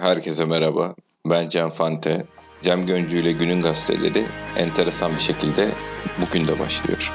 Herkese 0.00 0.44
merhaba. 0.44 0.94
Ben 1.26 1.48
Cem 1.48 1.70
Fante. 1.70 2.26
Cem 2.62 2.86
Göncü 2.86 3.18
ile 3.18 3.32
Günün 3.32 3.60
Gazeteleri 3.60 4.26
enteresan 4.56 5.14
bir 5.14 5.20
şekilde 5.20 5.74
bugün 6.20 6.46
de 6.46 6.58
başlıyor. 6.58 7.12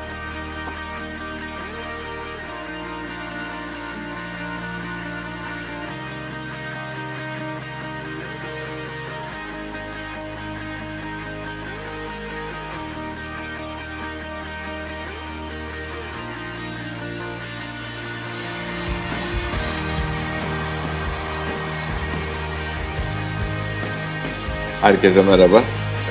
Herkese 24.86 25.24
merhaba. 25.24 25.62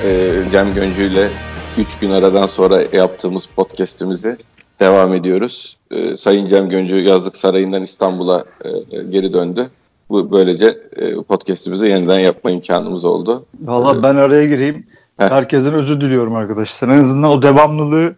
Ee, 0.03 0.43
Cem 0.51 0.73
Göncü 0.73 1.03
ile 1.03 1.29
3 1.77 1.99
gün 1.99 2.11
aradan 2.11 2.45
sonra 2.45 2.81
yaptığımız 2.93 3.45
podcast'imize 3.45 4.37
devam 4.79 5.13
ediyoruz. 5.13 5.77
Ee, 5.91 6.15
Sayın 6.15 6.47
Cem 6.47 6.69
Göncü 6.69 6.95
Yazlık 6.95 7.37
Sarayı'ndan 7.37 7.81
İstanbul'a 7.81 8.43
e, 8.65 9.03
geri 9.03 9.33
döndü. 9.33 9.67
Bu 10.09 10.31
böylece 10.31 10.77
e, 10.95 11.15
podcast'imizi 11.15 11.87
yeniden 11.87 12.19
yapma 12.19 12.51
imkanımız 12.51 13.05
oldu. 13.05 13.45
Valla 13.61 13.99
ee, 13.99 14.03
ben 14.03 14.15
araya 14.15 14.45
gireyim. 14.45 14.87
Heh. 15.17 15.29
Herkesten 15.29 15.73
özür 15.73 16.01
diliyorum 16.01 16.35
arkadaşlar. 16.35 16.87
En 16.87 17.03
azından 17.03 17.31
o 17.31 17.41
devamlılığı 17.41 18.15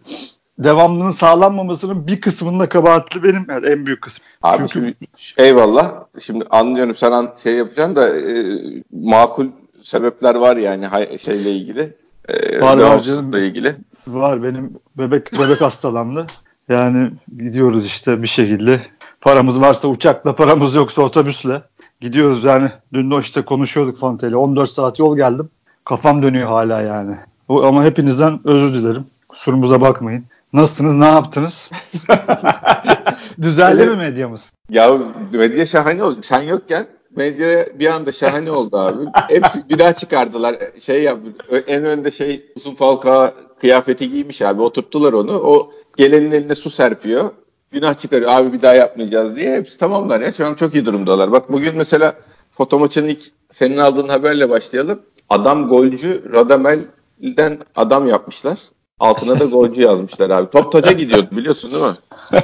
devamlılığın 0.58 1.10
sağlanmamasının 1.10 2.06
bir 2.06 2.20
kısmının 2.20 2.60
da 2.60 2.68
kabahatli 2.68 3.22
benim 3.22 3.46
yani 3.48 3.66
en 3.66 3.86
büyük 3.86 4.02
kısmı. 4.02 4.24
Abi 4.42 4.68
Çünkü... 4.68 4.94
şimdi, 5.16 5.48
eyvallah. 5.48 5.92
Şimdi 6.18 6.44
anlıyorum 6.50 6.94
sen 6.94 7.12
an, 7.12 7.34
şey 7.42 7.54
yapacaksın 7.54 7.96
da 7.96 8.18
e, 8.18 8.44
makul 8.92 9.46
sebepler 9.82 10.34
var 10.34 10.56
yani 10.56 11.18
şeyle 11.18 11.52
ilgili. 11.52 11.96
E, 12.28 12.60
var 12.60 12.78
var 12.78 13.00
canım. 13.00 13.36
ilgili. 13.36 13.76
Var 14.06 14.42
benim 14.42 14.72
bebek 14.98 15.32
bebek 15.32 15.60
hastalandı. 15.60 16.26
Yani 16.68 17.10
gidiyoruz 17.38 17.86
işte 17.86 18.22
bir 18.22 18.28
şekilde. 18.28 18.82
Paramız 19.20 19.60
varsa 19.60 19.88
uçakla, 19.88 20.36
paramız 20.36 20.74
yoksa 20.74 21.02
otobüsle. 21.02 21.62
Gidiyoruz 22.00 22.44
yani. 22.44 22.70
Dün 22.92 23.10
de 23.10 23.18
işte 23.18 23.42
konuşuyorduk 23.44 23.96
Fante'yle. 23.96 24.36
14 24.36 24.70
saat 24.70 24.98
yol 24.98 25.16
geldim. 25.16 25.50
Kafam 25.84 26.22
dönüyor 26.22 26.48
hala 26.48 26.80
yani. 26.80 27.16
O, 27.48 27.62
ama 27.62 27.84
hepinizden 27.84 28.40
özür 28.44 28.74
dilerim. 28.74 29.04
Kusurumuza 29.28 29.80
bakmayın. 29.80 30.24
Nasılsınız, 30.52 30.94
ne 30.94 31.06
yaptınız? 31.06 31.70
Düzeldi 33.42 33.86
mi 33.86 33.96
medyamız? 33.96 34.52
Ya 34.70 34.98
medya 35.32 35.66
şahane 35.66 36.02
oldu. 36.02 36.18
Sen 36.22 36.42
yokken 36.42 36.86
medya 37.16 37.66
bir 37.78 37.86
anda 37.86 38.12
şahane 38.12 38.50
oldu 38.50 38.76
abi. 38.78 39.04
Hepsi 39.28 39.62
günah 39.68 39.94
çıkardılar. 39.94 40.56
Şey 40.80 41.02
yap, 41.02 41.18
en 41.66 41.84
önde 41.84 42.10
şey 42.10 42.46
uzun 42.56 42.74
falka 42.74 43.34
kıyafeti 43.60 44.10
giymiş 44.10 44.42
abi. 44.42 44.62
Oturttular 44.62 45.12
onu. 45.12 45.32
O 45.38 45.72
gelenin 45.96 46.30
eline 46.30 46.54
su 46.54 46.70
serpiyor. 46.70 47.30
Günah 47.70 47.94
çıkarıyor. 47.94 48.30
Abi 48.30 48.52
bir 48.52 48.62
daha 48.62 48.74
yapmayacağız 48.74 49.36
diye. 49.36 49.56
Hepsi 49.56 49.78
tamamlar 49.78 50.20
ya. 50.20 50.32
Şu 50.32 50.46
an 50.46 50.54
çok 50.54 50.74
iyi 50.74 50.86
durumdalar. 50.86 51.32
Bak 51.32 51.52
bugün 51.52 51.76
mesela 51.76 52.14
foto 52.50 52.78
maçının 52.78 53.08
ilk 53.08 53.22
senin 53.52 53.78
aldığın 53.78 54.08
haberle 54.08 54.50
başlayalım. 54.50 55.02
Adam 55.28 55.68
golcü 55.68 56.32
Radamel'den 56.32 57.58
adam 57.76 58.08
yapmışlar. 58.08 58.58
Altına 59.00 59.40
da 59.40 59.44
golcü 59.44 59.82
yazmışlar 59.82 60.30
abi. 60.30 60.50
Top 60.50 60.72
taca 60.72 60.92
gidiyordu 60.92 61.28
biliyorsun 61.30 61.72
değil 61.72 61.84
mi? 61.84 61.94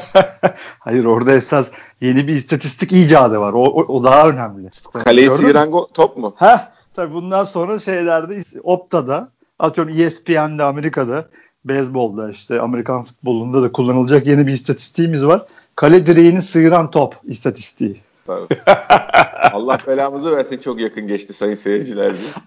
Hayır 0.79 1.05
orada 1.05 1.33
esas 1.33 1.73
yeni 2.01 2.29
bir 2.29 2.33
istatistik 2.33 2.93
icadı 2.93 3.41
var. 3.41 3.53
O, 3.53 3.65
o, 3.65 3.95
o 3.95 4.05
daha 4.05 4.29
önemli. 4.29 4.69
Kaleyi 5.05 5.31
sıyıran 5.31 5.73
top 5.95 6.17
mu? 6.17 6.35
Heh, 6.37 6.59
tabii 6.95 7.15
bundan 7.15 7.45
sonra 7.45 7.79
şeylerde 7.79 8.43
Opta'da 8.63 9.29
atıyorum 9.59 9.95
ESPN'de 9.99 10.63
Amerika'da 10.63 11.29
beyzbolda 11.65 12.31
işte 12.31 12.61
Amerikan 12.61 13.03
futbolunda 13.03 13.63
da 13.63 13.73
kullanılacak 13.73 14.27
yeni 14.27 14.47
bir 14.47 14.53
istatistiğimiz 14.53 15.27
var. 15.27 15.47
Kale 15.77 16.07
direğini 16.07 16.43
sıyıran 16.43 16.91
top 16.91 17.17
istatistiği. 17.25 18.01
Allah 19.65 19.79
belamızı 19.87 20.37
versin 20.37 20.59
çok 20.59 20.81
yakın 20.81 21.09
geçti 21.09 21.33
sayın 21.33 21.55
seyirciler. 21.55 22.15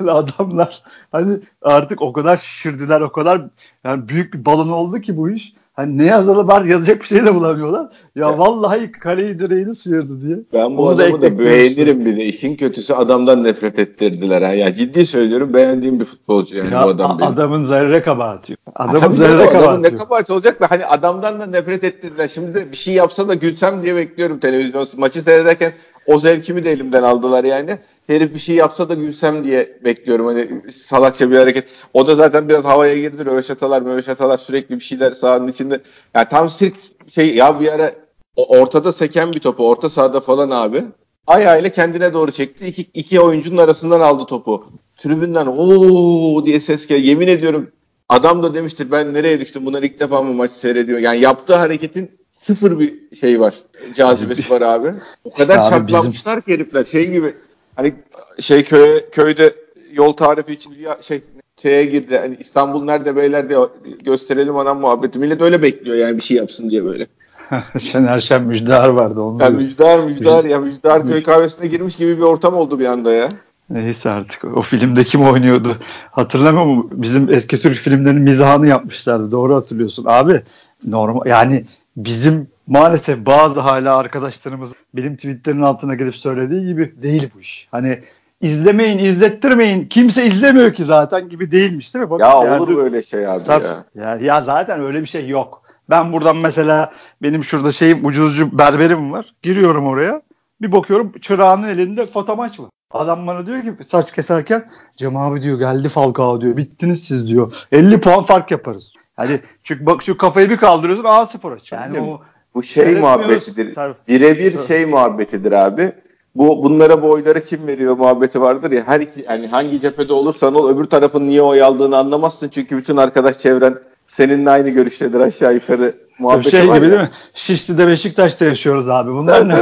yani 0.00 0.10
adamlar 0.10 0.82
hani 1.12 1.40
artık 1.62 2.02
o 2.02 2.12
kadar 2.12 2.36
şişirdiler 2.36 3.00
o 3.00 3.12
kadar 3.12 3.42
yani 3.84 4.08
büyük 4.08 4.34
bir 4.34 4.44
balon 4.44 4.68
oldu 4.68 5.00
ki 5.00 5.16
bu 5.16 5.30
iş. 5.30 5.54
Hani 5.74 5.98
ne 5.98 6.04
yazılı 6.04 6.46
var 6.46 6.64
yazacak 6.64 7.00
bir 7.00 7.06
şey 7.06 7.24
de 7.24 7.34
bulamıyorlar. 7.34 7.86
Ya 8.16 8.38
vallahi 8.38 8.92
kaleyi 8.92 9.38
direğini 9.38 9.74
sıyırdı 9.74 10.22
diye. 10.22 10.38
Ben 10.52 10.76
bu 10.76 10.82
Onu 10.82 10.94
adamı 10.94 11.22
da, 11.22 11.26
da 11.26 11.38
beğenirim 11.38 12.04
bir 12.04 12.16
de. 12.16 12.24
İşin 12.24 12.56
kötüsü 12.56 12.92
adamdan 12.94 13.44
nefret 13.44 13.78
ettirdiler. 13.78 14.42
Ha. 14.42 14.52
Ya 14.52 14.74
ciddi 14.74 15.06
söylüyorum 15.06 15.54
beğendiğim 15.54 16.00
bir 16.00 16.04
futbolcu 16.04 16.56
yani 16.56 16.72
ya, 16.72 16.84
bu 16.84 16.88
adam 16.88 17.18
benim. 17.18 17.32
Adamın 17.32 17.64
zerre 17.64 18.02
kabahati. 18.02 18.56
Adamın 18.74 19.14
zerre 19.14 19.46
kabahati. 19.46 19.82
ne 19.82 19.94
kabahati 19.94 20.32
olacak 20.32 20.60
da 20.60 20.70
hani 20.70 20.86
adamdan 20.86 21.40
da 21.40 21.46
nefret 21.46 21.84
ettirdiler. 21.84 22.28
Şimdi 22.28 22.54
de 22.54 22.72
bir 22.72 22.76
şey 22.76 22.94
yapsa 22.94 23.28
da 23.28 23.34
gülsem 23.34 23.82
diye 23.82 23.96
bekliyorum 23.96 24.38
televizyon 24.38 24.86
maçı 24.96 25.22
seyrederken. 25.22 25.72
O 26.06 26.18
zevkimi 26.18 26.64
de 26.64 26.72
elimden 26.72 27.02
aldılar 27.02 27.44
yani 27.44 27.78
herif 28.06 28.34
bir 28.34 28.38
şey 28.38 28.56
yapsa 28.56 28.88
da 28.88 28.94
gülsem 28.94 29.44
diye 29.44 29.78
bekliyorum. 29.84 30.26
Hani 30.26 30.70
salakça 30.70 31.30
bir 31.30 31.36
hareket. 31.36 31.68
O 31.94 32.06
da 32.06 32.14
zaten 32.14 32.48
biraz 32.48 32.64
havaya 32.64 32.98
girdi. 32.98 33.26
Röveşatalar, 33.26 33.82
möveşatalar 33.82 34.38
sürekli 34.38 34.74
bir 34.74 34.84
şeyler 34.84 35.12
sahanın 35.12 35.48
içinde. 35.48 35.80
Yani 36.14 36.28
tam 36.28 36.48
sirk 36.48 36.74
şey 37.08 37.34
ya 37.34 37.60
bir 37.60 37.72
ara 37.72 37.94
ortada 38.36 38.92
seken 38.92 39.32
bir 39.32 39.40
topu 39.40 39.68
orta 39.68 39.90
sahada 39.90 40.20
falan 40.20 40.50
abi. 40.50 40.84
Ayağıyla 41.26 41.72
kendine 41.72 42.14
doğru 42.14 42.32
çekti. 42.32 42.66
İki, 42.66 42.82
iki 42.94 43.20
oyuncunun 43.20 43.56
arasından 43.56 44.00
aldı 44.00 44.24
topu. 44.24 44.64
Tribünden 44.96 45.46
ooo 45.46 46.46
diye 46.46 46.60
ses 46.60 46.86
geldi. 46.86 47.06
Yemin 47.06 47.28
ediyorum 47.28 47.70
adam 48.08 48.42
da 48.42 48.54
demiştir 48.54 48.90
ben 48.90 49.14
nereye 49.14 49.40
düştüm 49.40 49.66
bunlar 49.66 49.82
ilk 49.82 50.00
defa 50.00 50.22
mı 50.22 50.34
maç 50.34 50.50
seyrediyor. 50.50 50.98
Yani 50.98 51.20
yaptığı 51.20 51.54
hareketin 51.54 52.10
sıfır 52.32 52.78
bir 52.78 53.16
şey 53.16 53.40
var. 53.40 53.54
Cazibesi 53.94 54.50
var 54.50 54.60
abi. 54.60 54.94
O 55.24 55.30
kadar 55.30 55.58
işte 55.58 55.70
şartlanmışlar 55.70 56.36
bizim... 56.36 56.56
ki 56.56 56.62
herifler 56.62 56.84
şey 56.84 57.10
gibi 57.10 57.34
hani 57.76 57.94
şey 58.40 58.64
köye 58.64 59.10
köyde 59.10 59.54
yol 59.92 60.12
tarifi 60.12 60.52
için 60.52 60.76
şey 61.00 61.22
şeye 61.62 61.84
girdi. 61.84 62.18
Hani 62.18 62.36
İstanbul 62.40 62.84
nerede 62.84 63.16
beyler 63.16 63.48
diye 63.48 63.58
gösterelim 64.04 64.56
anam 64.56 64.80
muhabbeti. 64.80 65.18
Millet 65.18 65.40
öyle 65.40 65.62
bekliyor 65.62 65.96
yani 65.96 66.16
bir 66.16 66.22
şey 66.22 66.36
yapsın 66.36 66.70
diye 66.70 66.84
böyle. 66.84 67.06
Şener 67.80 68.18
Şen 68.18 68.42
Müjdar 68.42 68.88
vardı. 68.88 69.20
Onu 69.20 69.42
ya 69.42 69.50
Müjdar 69.50 69.98
Müjdar 69.98 70.44
ya 70.44 70.60
Müjdar 70.60 71.06
köy 71.06 71.22
kahvesine 71.22 71.66
girmiş 71.66 71.96
gibi 71.96 72.18
bir 72.18 72.22
ortam 72.22 72.54
oldu 72.54 72.80
bir 72.80 72.86
anda 72.86 73.12
ya. 73.12 73.28
Neyse 73.70 74.10
artık 74.10 74.44
o 74.44 74.62
filmde 74.62 75.04
kim 75.04 75.22
oynuyordu 75.22 75.76
hatırlamıyor 76.10 76.64
mu? 76.64 76.90
Bizim 76.92 77.32
eski 77.32 77.60
Türk 77.60 77.74
filmlerinin 77.74 78.22
mizahını 78.22 78.66
yapmışlardı 78.66 79.32
doğru 79.32 79.54
hatırlıyorsun. 79.54 80.04
Abi 80.08 80.42
normal 80.86 81.26
yani 81.26 81.64
bizim 81.96 82.48
maalesef 82.66 83.26
bazı 83.26 83.60
hala 83.60 83.96
arkadaşlarımız 83.96 84.72
benim 84.94 85.16
tweetlerin 85.16 85.62
altına 85.62 85.94
gelip 85.94 86.16
söylediği 86.16 86.66
gibi 86.66 87.02
değil 87.02 87.30
bu 87.34 87.40
iş. 87.40 87.68
Hani 87.70 88.00
izlemeyin, 88.40 88.98
izlettirmeyin. 88.98 89.88
Kimse 89.88 90.26
izlemiyor 90.26 90.72
ki 90.72 90.84
zaten 90.84 91.28
gibi 91.28 91.50
değilmiş 91.50 91.94
değil 91.94 92.04
mi? 92.04 92.10
Bak, 92.10 92.20
ya 92.20 92.28
yani, 92.44 92.62
olur 92.62 92.76
böyle 92.76 93.02
şey 93.02 93.26
abi 93.26 93.40
sat, 93.40 93.62
ya. 93.64 93.84
ya. 93.94 94.16
Ya 94.16 94.42
zaten 94.42 94.80
öyle 94.80 95.00
bir 95.00 95.06
şey 95.06 95.28
yok. 95.28 95.62
Ben 95.90 96.12
buradan 96.12 96.36
mesela 96.36 96.92
benim 97.22 97.44
şurada 97.44 97.72
şeyim 97.72 98.06
ucuzcu 98.06 98.58
berberim 98.58 99.12
var. 99.12 99.34
Giriyorum 99.42 99.86
oraya. 99.86 100.22
Bir 100.62 100.72
bakıyorum 100.72 101.12
çırağının 101.20 101.68
elinde 101.68 102.06
fotomaç 102.06 102.60
var. 102.60 102.66
Adam 102.90 103.26
bana 103.26 103.46
diyor 103.46 103.62
ki 103.62 103.74
saç 103.86 104.12
keserken 104.12 104.70
Cem 104.96 105.16
abi 105.16 105.42
diyor 105.42 105.58
geldi 105.58 105.88
Falcao 105.88 106.40
diyor. 106.40 106.56
Bittiniz 106.56 107.04
siz 107.04 107.26
diyor. 107.28 107.52
50 107.72 108.00
puan 108.00 108.22
fark 108.22 108.50
yaparız. 108.50 108.92
Hadi 109.16 109.42
çünkü 109.64 109.86
bak 109.86 110.02
şu 110.02 110.18
kafayı 110.18 110.50
bir 110.50 110.56
kaldırıyorsun 110.56 111.04
A 111.04 111.26
spor 111.26 111.52
açıyor. 111.52 111.82
Yani 111.82 112.00
o 112.00 112.20
bu 112.54 112.62
şey 112.62 112.94
muhabbetidir. 112.94 113.76
Birebir 114.08 114.58
şey 114.68 114.86
muhabbetidir 114.86 115.52
abi. 115.52 115.92
Bu 116.34 116.62
bunlara 116.62 117.02
bu 117.02 117.10
oyları 117.10 117.44
kim 117.44 117.66
veriyor 117.66 117.96
muhabbeti 117.96 118.40
vardır 118.40 118.70
ya. 118.72 118.82
Her 118.86 119.00
iki 119.00 119.24
yani 119.28 119.46
hangi 119.46 119.80
cephede 119.80 120.12
olursan 120.12 120.54
ol 120.54 120.68
öbür 120.68 120.84
tarafın 120.84 121.28
niye 121.28 121.42
oy 121.42 121.62
aldığını 121.62 121.96
anlamazsın 121.96 122.48
çünkü 122.48 122.76
bütün 122.76 122.96
arkadaş 122.96 123.38
çevren 123.38 123.78
seninle 124.06 124.50
aynı 124.50 124.68
görüştedir 124.68 125.20
aşağı 125.20 125.54
yukarı 125.54 125.94
muhabbeti 126.18 126.50
şey 126.50 126.68
var 126.68 126.76
gibi 126.76 126.84
ya. 126.86 126.92
değil 126.92 127.02
mi? 127.02 127.10
Şişli'de 127.34 127.86
Beşiktaş'ta 127.86 128.44
yaşıyoruz 128.44 128.90
abi. 128.90 129.10
Bunlar 129.12 129.48
ne? 129.48 129.54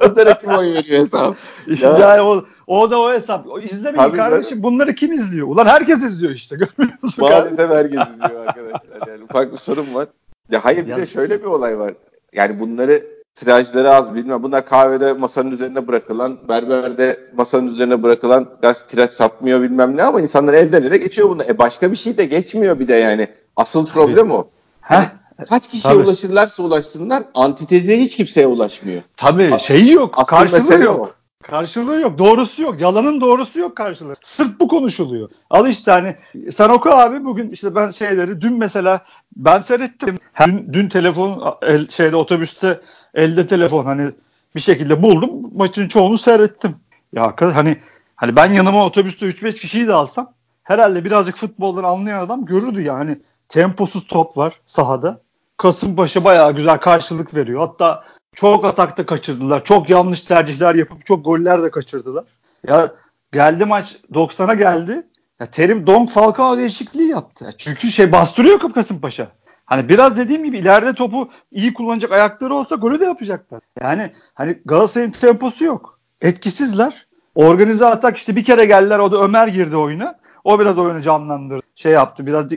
Bunlara 0.00 0.38
kim 0.38 0.50
oy 0.50 0.74
veriyor 0.74 1.04
hesap? 1.04 1.36
ya. 1.66 1.98
yani 1.98 2.20
o, 2.20 2.44
o 2.66 2.90
da 2.90 3.00
o 3.00 3.12
hesap. 3.12 3.46
O 3.46 3.60
izlemeyin 3.60 3.96
Tabii 3.96 4.16
kardeşim. 4.16 4.58
Ben... 4.58 4.62
Bunları 4.62 4.94
kim 4.94 5.12
izliyor? 5.12 5.48
Ulan 5.48 5.66
herkes 5.66 6.02
izliyor 6.02 6.32
işte. 6.32 6.56
Görmüyor 6.76 6.98
musun? 7.02 7.24
Maalesef 7.24 7.70
herkes 7.70 8.00
izliyor 8.08 8.46
arkadaşlar. 8.46 9.08
Yani 9.08 9.24
ufak 9.24 9.52
bir 9.52 9.56
sorun 9.56 9.94
var. 9.94 10.08
Ya 10.50 10.64
hayır 10.64 10.86
bir 10.86 10.96
de 10.96 11.06
şöyle 11.06 11.40
bir 11.40 11.46
olay 11.46 11.78
var. 11.78 11.94
Yani 12.32 12.60
bunları 12.60 13.06
tirajları 13.34 13.94
az 13.94 14.14
bilmem. 14.14 14.42
Bunlar 14.42 14.66
kahvede 14.66 15.12
masanın 15.12 15.50
üzerine 15.50 15.88
bırakılan, 15.88 16.38
berberde 16.48 17.20
masanın 17.36 17.66
üzerine 17.66 18.02
bırakılan 18.02 18.46
gaz 18.62 18.86
tiraj 18.86 19.10
sapmıyor 19.10 19.62
bilmem 19.62 19.96
ne 19.96 20.02
ama 20.02 20.20
insanlar 20.20 20.54
elden 20.54 20.82
ele 20.82 20.96
geçiyor 20.96 21.28
bunu. 21.28 21.42
E 21.42 21.58
başka 21.58 21.90
bir 21.90 21.96
şey 21.96 22.16
de 22.16 22.24
geçmiyor 22.24 22.78
bir 22.78 22.88
de 22.88 22.94
yani. 22.94 23.28
Asıl 23.56 23.86
Tabii. 23.86 23.94
problem 23.94 24.30
o. 24.30 24.48
Heh. 24.80 25.04
Kaç 25.48 25.68
kişiye 25.68 25.94
Tabii. 25.94 26.04
ulaşırlarsa 26.04 26.62
ulaşsınlar 26.62 27.22
antitezeye 27.34 28.00
hiç 28.00 28.16
kimseye 28.16 28.46
ulaşmıyor. 28.46 29.02
Tabii 29.16 29.58
şeyi 29.58 29.92
yok. 29.92 30.14
Asıl 30.16 30.36
karşılığı 30.36 30.82
yok. 30.82 31.00
O. 31.00 31.10
Karşılığı 31.42 32.00
yok. 32.00 32.18
Doğrusu 32.18 32.62
yok. 32.62 32.80
Yalanın 32.80 33.20
doğrusu 33.20 33.58
yok 33.58 33.76
karşılığı. 33.76 34.16
Sırf 34.22 34.60
bu 34.60 34.68
konuşuluyor. 34.68 35.28
Al 35.50 35.68
işte 35.68 35.90
hani 35.90 36.16
sen 36.50 36.68
oku 36.68 36.90
abi 36.90 37.24
bugün 37.24 37.50
işte 37.50 37.74
ben 37.74 37.90
şeyleri 37.90 38.40
dün 38.40 38.58
mesela 38.58 39.00
ben 39.36 39.60
seyrettim. 39.60 40.18
Dün, 40.46 40.72
dün 40.72 40.88
telefon 40.88 41.58
el, 41.62 41.88
şeyde 41.88 42.16
otobüste 42.16 42.80
elde 43.14 43.46
telefon 43.46 43.84
hani 43.84 44.10
bir 44.56 44.60
şekilde 44.60 45.02
buldum. 45.02 45.30
Maçın 45.56 45.88
çoğunu 45.88 46.18
seyrettim. 46.18 46.74
Ya 47.12 47.22
arkadaş 47.22 47.56
hani 47.56 47.78
hani 48.16 48.36
ben 48.36 48.52
yanıma 48.52 48.86
otobüste 48.86 49.26
3-5 49.26 49.52
kişiyi 49.52 49.86
de 49.86 49.92
alsam 49.92 50.32
herhalde 50.62 51.04
birazcık 51.04 51.36
futboldan 51.36 51.84
anlayan 51.84 52.18
adam 52.18 52.44
görürdü 52.44 52.82
yani. 52.82 53.18
Temposuz 53.48 54.06
top 54.06 54.36
var 54.36 54.60
sahada. 54.66 55.20
Kasımpaşa 55.56 56.24
bayağı 56.24 56.52
güzel 56.52 56.78
karşılık 56.78 57.34
veriyor. 57.34 57.60
Hatta 57.60 58.04
çok 58.34 58.64
atakta 58.64 59.06
kaçırdılar. 59.06 59.64
Çok 59.64 59.90
yanlış 59.90 60.22
tercihler 60.22 60.74
yapıp 60.74 61.06
çok 61.06 61.24
goller 61.24 61.62
de 61.62 61.70
kaçırdılar. 61.70 62.24
Ya 62.68 62.92
geldi 63.32 63.64
maç 63.64 63.96
90'a 64.12 64.54
geldi. 64.54 65.06
Ya 65.40 65.46
Terim 65.46 65.86
Donk 65.86 66.10
Falcao 66.10 66.56
değişikliği 66.56 67.08
yaptı. 67.08 67.50
Çünkü 67.58 67.90
şey 67.90 68.12
bastırıyor 68.12 68.72
Kasımpaşa. 68.74 69.32
Hani 69.66 69.88
biraz 69.88 70.16
dediğim 70.16 70.44
gibi 70.44 70.58
ileride 70.58 70.92
topu 70.92 71.30
iyi 71.50 71.74
kullanacak 71.74 72.12
ayakları 72.12 72.54
olsa 72.54 72.76
golü 72.76 73.00
de 73.00 73.04
yapacaklar. 73.04 73.60
Yani 73.80 74.12
hani 74.34 74.58
Galatasaray'ın 74.64 75.10
temposu 75.10 75.64
yok. 75.64 75.98
Etkisizler. 76.20 77.06
Organize 77.34 77.86
atak 77.86 78.16
işte 78.16 78.36
bir 78.36 78.44
kere 78.44 78.64
geldiler 78.64 78.98
o 78.98 79.12
da 79.12 79.22
Ömer 79.22 79.48
girdi 79.48 79.76
oyuna. 79.76 80.18
O 80.44 80.60
biraz 80.60 80.78
oyunu 80.78 81.00
canlandırdı. 81.00 81.62
Şey 81.74 81.92
yaptı 81.92 82.26
biraz 82.26 82.50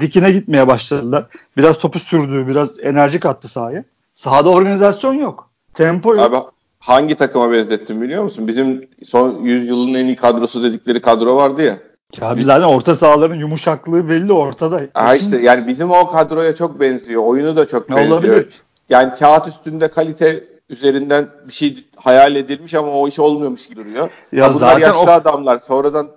dikine 0.00 0.30
gitmeye 0.32 0.66
başladılar. 0.66 1.26
Biraz 1.56 1.78
topu 1.78 1.98
sürdü, 1.98 2.48
biraz 2.48 2.80
enerji 2.80 3.20
kattı 3.20 3.48
sahaya. 3.48 3.84
Sahada 4.20 4.50
organizasyon 4.50 5.14
yok. 5.14 5.50
Tempo 5.74 6.14
yok. 6.14 6.24
Abi 6.24 6.36
hangi 6.78 7.14
takıma 7.14 7.52
benzettim 7.52 8.02
biliyor 8.02 8.22
musun? 8.22 8.48
Bizim 8.48 8.88
son 9.04 9.42
yüzyılın 9.42 9.94
en 9.94 10.06
iyi 10.06 10.16
kadrosu 10.16 10.62
dedikleri 10.62 11.00
kadro 11.00 11.36
vardı 11.36 11.62
ya. 11.62 11.78
Ya 12.20 12.36
biz 12.36 12.46
zaten 12.46 12.66
orta 12.66 12.96
sahaların 12.96 13.34
yumuşaklığı 13.34 14.08
belli 14.08 14.32
ortada. 14.32 14.80
Ha 14.94 15.14
işte 15.14 15.38
yani 15.42 15.66
bizim 15.66 15.90
o 15.90 16.10
kadroya 16.10 16.54
çok 16.54 16.80
benziyor. 16.80 17.22
Oyunu 17.24 17.56
da 17.56 17.68
çok 17.68 17.90
benziyor. 17.90 18.08
Olabilir. 18.08 18.48
Yani 18.88 19.14
kağıt 19.18 19.48
üstünde 19.48 19.88
kalite 19.88 20.44
üzerinden 20.68 21.28
bir 21.48 21.52
şey 21.52 21.84
hayal 21.96 22.36
edilmiş 22.36 22.74
ama 22.74 22.92
o 22.92 23.08
iş 23.08 23.18
olmuyormuş 23.18 23.68
gibi 23.68 23.80
duruyor. 23.80 24.10
Ya 24.32 24.44
ha 24.44 24.48
bunlar 24.48 24.58
zaten 24.58 24.86
yaşlı 24.86 25.00
o... 25.00 25.10
adamlar. 25.10 25.58
Sonradan 25.58 26.08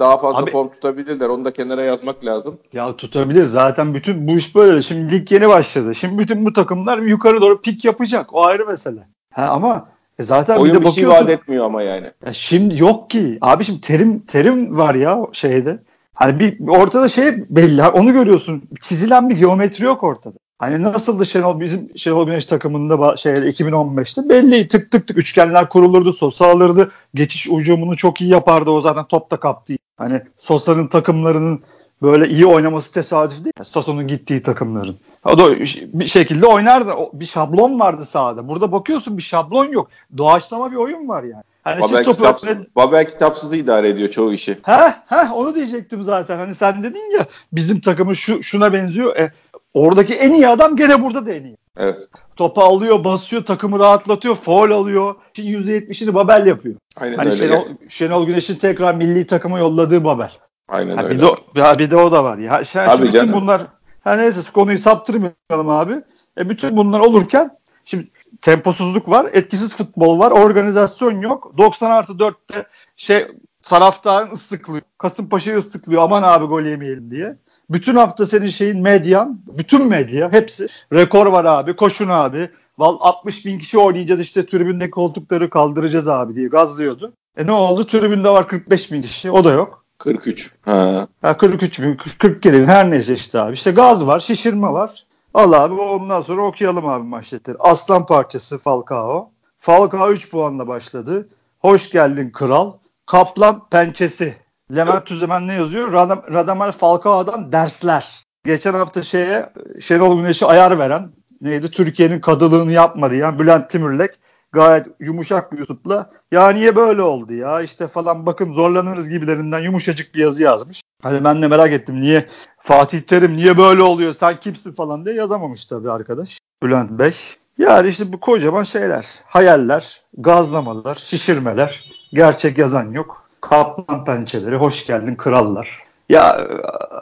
daha 0.00 0.18
fazla 0.18 0.38
Abi, 0.38 0.50
form 0.50 0.68
tutabilirler. 0.68 1.28
Onu 1.28 1.44
da 1.44 1.52
kenara 1.52 1.82
yazmak 1.82 2.24
lazım. 2.24 2.58
Ya 2.72 2.96
tutabilir. 2.96 3.46
Zaten 3.46 3.94
bütün 3.94 4.28
bu 4.28 4.32
iş 4.32 4.54
böyle. 4.54 4.82
Şimdi 4.82 5.12
lig 5.12 5.32
yeni 5.32 5.48
başladı. 5.48 5.94
Şimdi 5.94 6.18
bütün 6.18 6.44
bu 6.44 6.52
takımlar 6.52 6.98
yukarı 6.98 7.40
doğru 7.40 7.60
pik 7.60 7.84
yapacak. 7.84 8.34
O 8.34 8.44
ayrı 8.44 8.66
mesele. 8.66 9.06
Ha, 9.32 9.46
ama 9.46 9.88
e 10.18 10.22
zaten 10.22 10.56
Oyun 10.56 10.74
bir 10.74 10.80
de 10.80 10.84
bir 10.84 10.90
şey 10.90 11.08
vaat 11.08 11.30
etmiyor 11.30 11.64
ama 11.64 11.82
yani. 11.82 12.10
Ya 12.26 12.32
şimdi 12.32 12.82
yok 12.82 13.10
ki. 13.10 13.38
Abi 13.40 13.64
şimdi 13.64 13.80
terim 13.80 14.18
terim 14.18 14.76
var 14.78 14.94
ya 14.94 15.26
şeyde. 15.32 15.78
Hani 16.14 16.40
bir 16.40 16.68
ortada 16.68 17.08
şey 17.08 17.44
belli. 17.50 17.82
Onu 17.82 18.12
görüyorsun. 18.12 18.62
Çizilen 18.80 19.30
bir 19.30 19.36
geometri 19.36 19.84
yok 19.84 20.02
ortada. 20.02 20.38
Hani 20.60 20.82
nasıldı 20.82 21.26
Şenol 21.26 21.60
bizim 21.60 21.90
Şenol 21.96 22.26
Güneş 22.26 22.46
takımında 22.46 23.16
şeyde 23.16 23.40
2015'te 23.40 24.28
belli 24.28 24.68
tık 24.68 24.90
tık 24.90 25.06
tık 25.06 25.18
üçgenler 25.18 25.68
kurulurdu. 25.68 26.12
Sosa 26.12 26.46
alırdı. 26.46 26.92
Geçiş 27.14 27.48
ucumunu 27.50 27.96
çok 27.96 28.20
iyi 28.20 28.30
yapardı. 28.30 28.70
O 28.70 28.80
zaten 28.80 29.04
top 29.04 29.30
da 29.30 29.36
kaptı. 29.36 29.74
Hani 30.00 30.22
Sosa'nın 30.38 30.86
takımlarının 30.86 31.60
böyle 32.02 32.28
iyi 32.28 32.46
oynaması 32.46 32.92
tesadüf 32.92 33.44
değil. 33.44 33.52
Sosa'nın 33.62 34.06
gittiği 34.06 34.42
takımların. 34.42 34.96
O 35.24 35.38
da 35.38 35.60
bir 35.60 36.06
şekilde 36.06 36.46
oynardı. 36.46 36.92
Bir 37.12 37.26
şablon 37.26 37.80
vardı 37.80 38.04
sahada. 38.04 38.48
Burada 38.48 38.72
bakıyorsun 38.72 39.16
bir 39.16 39.22
şablon 39.22 39.64
yok. 39.64 39.88
Doğaçlama 40.18 40.70
bir 40.70 40.76
oyun 40.76 41.08
var 41.08 41.22
yani. 41.22 41.42
Hani 41.64 41.80
Babel, 41.80 42.04
topu 42.04 42.16
kitapsız, 42.16 42.48
öğren... 42.48 42.66
Babel 42.76 43.10
kitapsız 43.10 43.54
idare 43.54 43.88
ediyor 43.88 44.08
çoğu 44.08 44.32
işi. 44.32 44.58
Ha 44.62 45.02
ha 45.06 45.30
onu 45.34 45.54
diyecektim 45.54 46.02
zaten. 46.02 46.36
Hani 46.36 46.54
sen 46.54 46.82
dedin 46.82 47.18
ya 47.18 47.26
bizim 47.52 47.80
takımı 47.80 48.14
şu 48.14 48.42
şuna 48.42 48.72
benziyor. 48.72 49.16
E, 49.16 49.32
oradaki 49.74 50.14
en 50.14 50.32
iyi 50.32 50.48
adam 50.48 50.76
gene 50.76 51.02
burada 51.02 51.26
da 51.26 51.32
en 51.32 51.44
iyi. 51.44 51.56
Evet. 51.80 52.08
Topu 52.36 52.62
alıyor, 52.62 53.04
basıyor, 53.04 53.44
takımı 53.44 53.78
rahatlatıyor, 53.78 54.36
foul 54.36 54.70
alıyor. 54.70 55.14
Şimdi 55.32 55.50
%70'ini 55.50 56.14
Babel 56.14 56.46
yapıyor. 56.46 56.74
Aynen 56.96 57.16
hani 57.16 57.30
öyle. 57.30 57.36
Şenol, 57.36 57.64
Şenol 57.88 58.26
Güneş'in 58.26 58.54
tekrar 58.54 58.94
milli 58.94 59.26
takıma 59.26 59.58
yolladığı 59.58 60.04
Babel. 60.04 60.30
Aynen 60.68 60.96
ha, 60.96 61.04
öyle. 61.04 61.14
Bir 61.14 61.22
de, 61.22 61.26
ya 61.54 61.74
bir 61.78 61.90
de 61.90 61.96
o 61.96 62.12
da 62.12 62.24
var. 62.24 62.38
Ya, 62.38 62.52
yani 62.74 62.88
Tabii 62.88 63.02
bütün 63.02 63.18
canım. 63.18 63.32
bunlar 63.32 63.62
ha 64.04 64.16
neyse 64.16 64.52
konuyu 64.52 64.78
saptırmayalım 64.78 65.68
abi. 65.68 65.94
E 66.38 66.50
bütün 66.50 66.76
bunlar 66.76 67.00
olurken 67.00 67.50
şimdi 67.84 68.08
temposuzluk 68.42 69.08
var, 69.08 69.26
etkisiz 69.32 69.76
futbol 69.76 70.18
var, 70.18 70.30
organizasyon 70.30 71.20
yok. 71.20 71.52
90 71.58 71.90
artı 71.90 72.12
4'te 72.12 72.66
şey 72.96 73.26
taraftarın 73.62 74.30
ıslıklıyor. 74.32 74.82
Kasımpaşa'yı 74.98 75.58
ıslıklıyor 75.58 76.02
aman 76.02 76.22
abi 76.22 76.44
gol 76.44 76.62
yemeyelim 76.62 77.10
diye. 77.10 77.36
Bütün 77.70 77.96
hafta 77.96 78.26
senin 78.26 78.48
şeyin 78.48 78.80
medyan, 78.80 79.40
bütün 79.58 79.86
medya 79.86 80.32
hepsi 80.32 80.66
rekor 80.92 81.26
var 81.26 81.44
abi, 81.44 81.76
koşun 81.76 82.08
abi. 82.08 82.50
Val 82.78 82.96
60 83.00 83.46
bin 83.46 83.58
kişi 83.58 83.78
oynayacağız 83.78 84.20
işte 84.20 84.46
tribünde 84.46 84.90
koltukları 84.90 85.50
kaldıracağız 85.50 86.08
abi 86.08 86.34
diye 86.34 86.48
gazlıyordu. 86.48 87.12
E 87.36 87.46
ne 87.46 87.52
oldu? 87.52 87.86
Tribünde 87.86 88.28
var 88.28 88.48
45 88.48 88.92
bin 88.92 89.02
kişi. 89.02 89.30
O 89.30 89.44
da 89.44 89.52
yok. 89.52 89.84
43. 89.98 90.50
Ha. 90.62 91.08
ha 91.22 91.36
43 91.36 91.82
bin, 91.82 91.98
40 92.18 92.44
bin 92.44 92.64
her 92.64 92.90
neyse 92.90 93.14
işte 93.14 93.40
abi. 93.40 93.54
İşte 93.54 93.70
gaz 93.70 94.06
var, 94.06 94.20
şişirme 94.20 94.68
var. 94.68 95.04
Al 95.34 95.52
abi 95.52 95.74
ondan 95.74 96.20
sonra 96.20 96.42
okuyalım 96.42 96.86
abi 96.86 97.04
manşetleri. 97.04 97.56
Aslan 97.60 98.06
parçası 98.06 98.58
Falcao. 98.58 99.30
Falcao 99.58 100.10
3 100.10 100.30
puanla 100.30 100.68
başladı. 100.68 101.28
Hoş 101.58 101.90
geldin 101.90 102.30
kral. 102.30 102.72
Kaplan 103.06 103.68
pençesi. 103.68 104.36
Levent 104.76 105.06
Tüzemen 105.06 105.48
ne 105.48 105.54
yazıyor? 105.54 105.92
Radam, 105.92 106.22
Radamel 106.32 106.72
Falcao'dan 106.72 107.52
dersler. 107.52 108.22
Geçen 108.44 108.74
hafta 108.74 109.02
şeye 109.02 109.52
Şenol 109.80 110.16
Güneş'e 110.16 110.46
ayar 110.46 110.78
veren 110.78 111.12
neydi? 111.40 111.70
Türkiye'nin 111.70 112.20
kadılığını 112.20 112.72
yapmadı 112.72 113.14
ya 113.14 113.38
Bülent 113.38 113.70
Timürlek 113.70 114.10
gayet 114.52 114.86
yumuşak 115.00 115.52
bir 115.52 115.58
üslupla 115.58 116.10
ya 116.32 116.50
niye 116.50 116.76
böyle 116.76 117.02
oldu 117.02 117.32
ya 117.32 117.60
işte 117.60 117.86
falan 117.88 118.26
bakın 118.26 118.52
zorlanırız 118.52 119.08
gibilerinden 119.08 119.60
yumuşacık 119.60 120.14
bir 120.14 120.20
yazı 120.20 120.42
yazmış. 120.42 120.82
Hani 121.02 121.24
ben 121.24 121.42
de 121.42 121.46
merak 121.46 121.72
ettim 121.72 122.00
niye 122.00 122.28
Fatih 122.58 123.00
Terim 123.00 123.36
niye 123.36 123.58
böyle 123.58 123.82
oluyor 123.82 124.12
sen 124.12 124.40
kimsin 124.40 124.72
falan 124.72 125.04
diye 125.04 125.14
yazamamış 125.14 125.66
tabii 125.66 125.90
arkadaş 125.90 126.38
Bülent 126.62 126.90
Bey. 126.90 127.14
Yani 127.58 127.88
işte 127.88 128.12
bu 128.12 128.20
kocaman 128.20 128.62
şeyler, 128.62 129.06
hayaller, 129.26 130.02
gazlamalar, 130.18 130.94
şişirmeler, 130.94 131.92
gerçek 132.12 132.58
yazan 132.58 132.92
yok. 132.92 133.29
Kaplan 133.40 134.04
pençeleri, 134.04 134.56
hoş 134.56 134.86
geldin 134.86 135.14
krallar. 135.14 135.82
Ya 136.08 136.48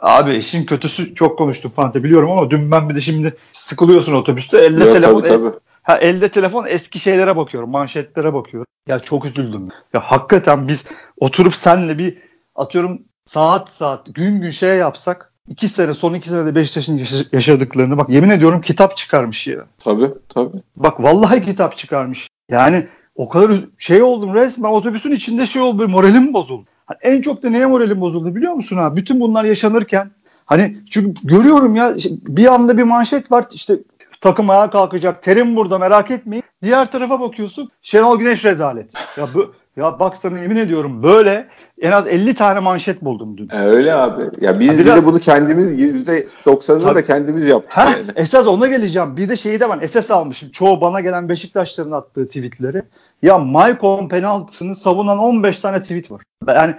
abi 0.01 0.35
işin 0.35 0.65
kötüsü 0.65 1.15
çok 1.15 1.37
konuştum 1.37 1.71
Fante 1.71 2.03
biliyorum 2.03 2.31
ama 2.31 2.51
dün 2.51 2.71
ben 2.71 2.89
bir 2.89 2.95
de 2.95 3.01
şimdi 3.01 3.33
sıkılıyorsun 3.51 4.13
otobüste 4.13 4.57
elde 4.57 4.85
Yok, 4.85 4.93
telefon 4.93 5.21
tabii, 5.21 5.27
tabii. 5.27 5.55
Ha, 5.83 5.97
elde 5.97 6.29
telefon 6.29 6.65
eski 6.67 6.99
şeylere 6.99 7.37
bakıyorum, 7.37 7.69
manşetlere 7.69 8.33
bakıyorum. 8.33 8.67
Ya 8.87 8.99
çok 8.99 9.25
üzüldüm. 9.25 9.69
Ya 9.93 9.99
hakikaten 9.99 10.67
biz 10.67 10.85
oturup 11.17 11.55
senle 11.55 11.97
bir 11.97 12.17
atıyorum 12.55 13.01
saat 13.25 13.69
saat 13.69 14.15
gün 14.15 14.41
gün 14.41 14.51
şey 14.51 14.77
yapsak 14.77 15.33
iki 15.47 15.67
sene 15.67 15.93
son 15.93 16.13
iki 16.13 16.29
senede 16.29 16.55
Beşiktaş'ın 16.55 17.01
yaşadıklarını 17.31 17.97
bak 17.97 18.09
yemin 18.09 18.29
ediyorum 18.29 18.61
kitap 18.61 18.97
çıkarmış 18.97 19.47
ya. 19.47 19.65
Tabii 19.79 20.07
tabii. 20.29 20.57
Bak 20.75 21.03
vallahi 21.03 21.43
kitap 21.43 21.77
çıkarmış. 21.77 22.29
Yani 22.49 22.87
o 23.19 23.29
kadar 23.29 23.51
şey 23.77 24.01
oldum 24.01 24.33
resmen 24.33 24.69
otobüsün 24.69 25.11
içinde 25.11 25.45
şey 25.45 25.61
oldu 25.61 25.87
moralim 25.87 26.33
bozuldu. 26.33 26.65
Hani 26.85 26.97
en 27.01 27.21
çok 27.21 27.43
da 27.43 27.49
neye 27.49 27.65
moralim 27.65 28.01
bozuldu 28.01 28.35
biliyor 28.35 28.53
musun 28.53 28.77
ha? 28.77 28.95
Bütün 28.95 29.19
bunlar 29.19 29.45
yaşanırken 29.45 30.11
hani 30.45 30.77
çünkü 30.89 31.27
görüyorum 31.27 31.75
ya 31.75 31.93
bir 32.09 32.53
anda 32.53 32.77
bir 32.77 32.83
manşet 32.83 33.31
var 33.31 33.45
işte 33.53 33.77
takım 34.21 34.49
ayağa 34.49 34.69
kalkacak. 34.69 35.23
Terim 35.23 35.55
burada 35.55 35.77
merak 35.77 36.11
etmeyin. 36.11 36.43
Diğer 36.63 36.91
tarafa 36.91 37.19
bakıyorsun 37.19 37.69
Şenol 37.81 38.19
Güneş 38.19 38.45
rezalet. 38.45 38.93
Ya 39.17 39.27
bu 39.33 39.53
ya 39.77 39.99
bak 39.99 40.17
sana 40.17 40.39
yemin 40.39 40.55
ediyorum 40.55 41.03
böyle 41.03 41.47
en 41.81 41.91
az 41.91 42.07
50 42.07 42.33
tane 42.33 42.59
manşet 42.59 43.01
buldum 43.01 43.37
dün. 43.37 43.49
E, 43.49 43.59
öyle 43.59 43.93
abi. 43.93 44.29
Ya 44.41 44.59
biz 44.59 44.77
biraz, 44.77 45.01
de 45.01 45.05
bunu 45.05 45.19
kendimiz 45.19 45.81
%90'ını 45.81 46.95
da 46.95 47.03
kendimiz 47.03 47.45
yaptık. 47.45 47.77
Ha, 47.77 47.83
yani. 47.83 48.11
Esas 48.15 48.47
ona 48.47 48.67
geleceğim. 48.67 49.17
Bir 49.17 49.29
de 49.29 49.35
şeyi 49.35 49.59
de 49.59 49.69
var. 49.69 49.79
Esas 49.81 50.11
almışım. 50.11 50.49
Çoğu 50.49 50.81
bana 50.81 51.01
gelen 51.01 51.29
Beşiktaşların 51.29 51.91
attığı 51.91 52.27
tweetleri. 52.27 52.81
Ya 53.21 53.37
Maicon 53.37 54.07
penaltısını 54.07 54.75
savunan 54.75 55.17
15 55.17 55.59
tane 55.59 55.81
tweet 55.81 56.11
var. 56.11 56.21
Yani 56.47 56.75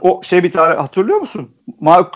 o 0.00 0.20
şey 0.22 0.42
bir 0.42 0.52
tane 0.52 0.74
hatırlıyor 0.74 1.18
musun? 1.18 1.50
Ma 1.80 2.10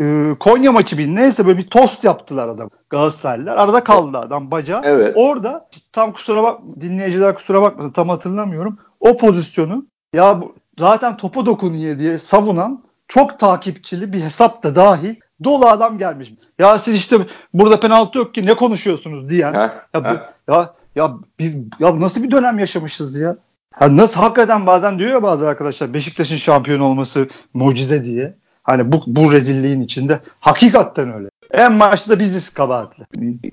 e, 0.00 0.34
Konya 0.40 0.72
maçı 0.72 0.98
bir 0.98 1.06
neyse 1.06 1.46
böyle 1.46 1.58
bir 1.58 1.70
tost 1.70 2.04
yaptılar 2.04 2.48
adam 2.48 2.70
Galatasaraylılar. 2.90 3.56
Arada 3.56 3.84
kaldı 3.84 4.18
adam 4.18 4.50
bacağı. 4.50 4.80
Evet. 4.84 5.12
Orada 5.16 5.68
tam 5.92 6.12
kusura 6.12 6.42
bak 6.42 6.60
dinleyiciler 6.80 7.34
kusura 7.34 7.62
bakmasın 7.62 7.90
tam 7.90 8.08
hatırlamıyorum. 8.08 8.78
O 9.00 9.16
pozisyonu 9.16 9.86
ya 10.14 10.40
bu, 10.40 10.54
zaten 10.78 11.16
topa 11.16 11.46
dokunuyor 11.46 11.98
diye 11.98 12.18
savunan 12.18 12.84
çok 13.08 13.38
takipçili 13.38 14.12
bir 14.12 14.20
hesap 14.22 14.62
da 14.62 14.76
dahil 14.76 15.14
dolu 15.44 15.66
adam 15.66 15.98
gelmiş. 15.98 16.32
Ya 16.58 16.78
siz 16.78 16.96
işte 16.96 17.18
burada 17.54 17.80
penaltı 17.80 18.18
yok 18.18 18.34
ki 18.34 18.46
ne 18.46 18.54
konuşuyorsunuz 18.54 19.28
diyen. 19.28 19.54
Heh, 19.54 19.70
ya, 19.94 20.04
bu, 20.04 20.52
ya 20.52 20.74
ya 20.96 21.14
biz 21.38 21.56
ya 21.80 22.00
nasıl 22.00 22.22
bir 22.22 22.30
dönem 22.30 22.58
yaşamışız 22.58 23.16
ya? 23.16 23.36
Ha 23.72 23.96
nasıl 23.96 24.20
hakikaten 24.20 24.66
bazen 24.66 24.98
diyor 24.98 25.10
ya 25.10 25.22
bazı 25.22 25.48
arkadaşlar 25.48 25.94
Beşiktaş'ın 25.94 26.36
şampiyon 26.36 26.80
olması 26.80 27.28
mucize 27.54 28.04
diye. 28.04 28.34
Hani 28.62 28.92
bu, 28.92 29.02
bu 29.06 29.32
rezilliğin 29.32 29.80
içinde 29.80 30.20
hakikaten 30.40 31.14
öyle. 31.14 31.28
En 31.50 31.80
başta 31.80 32.20
biziz 32.20 32.50
kabahatli. 32.50 33.04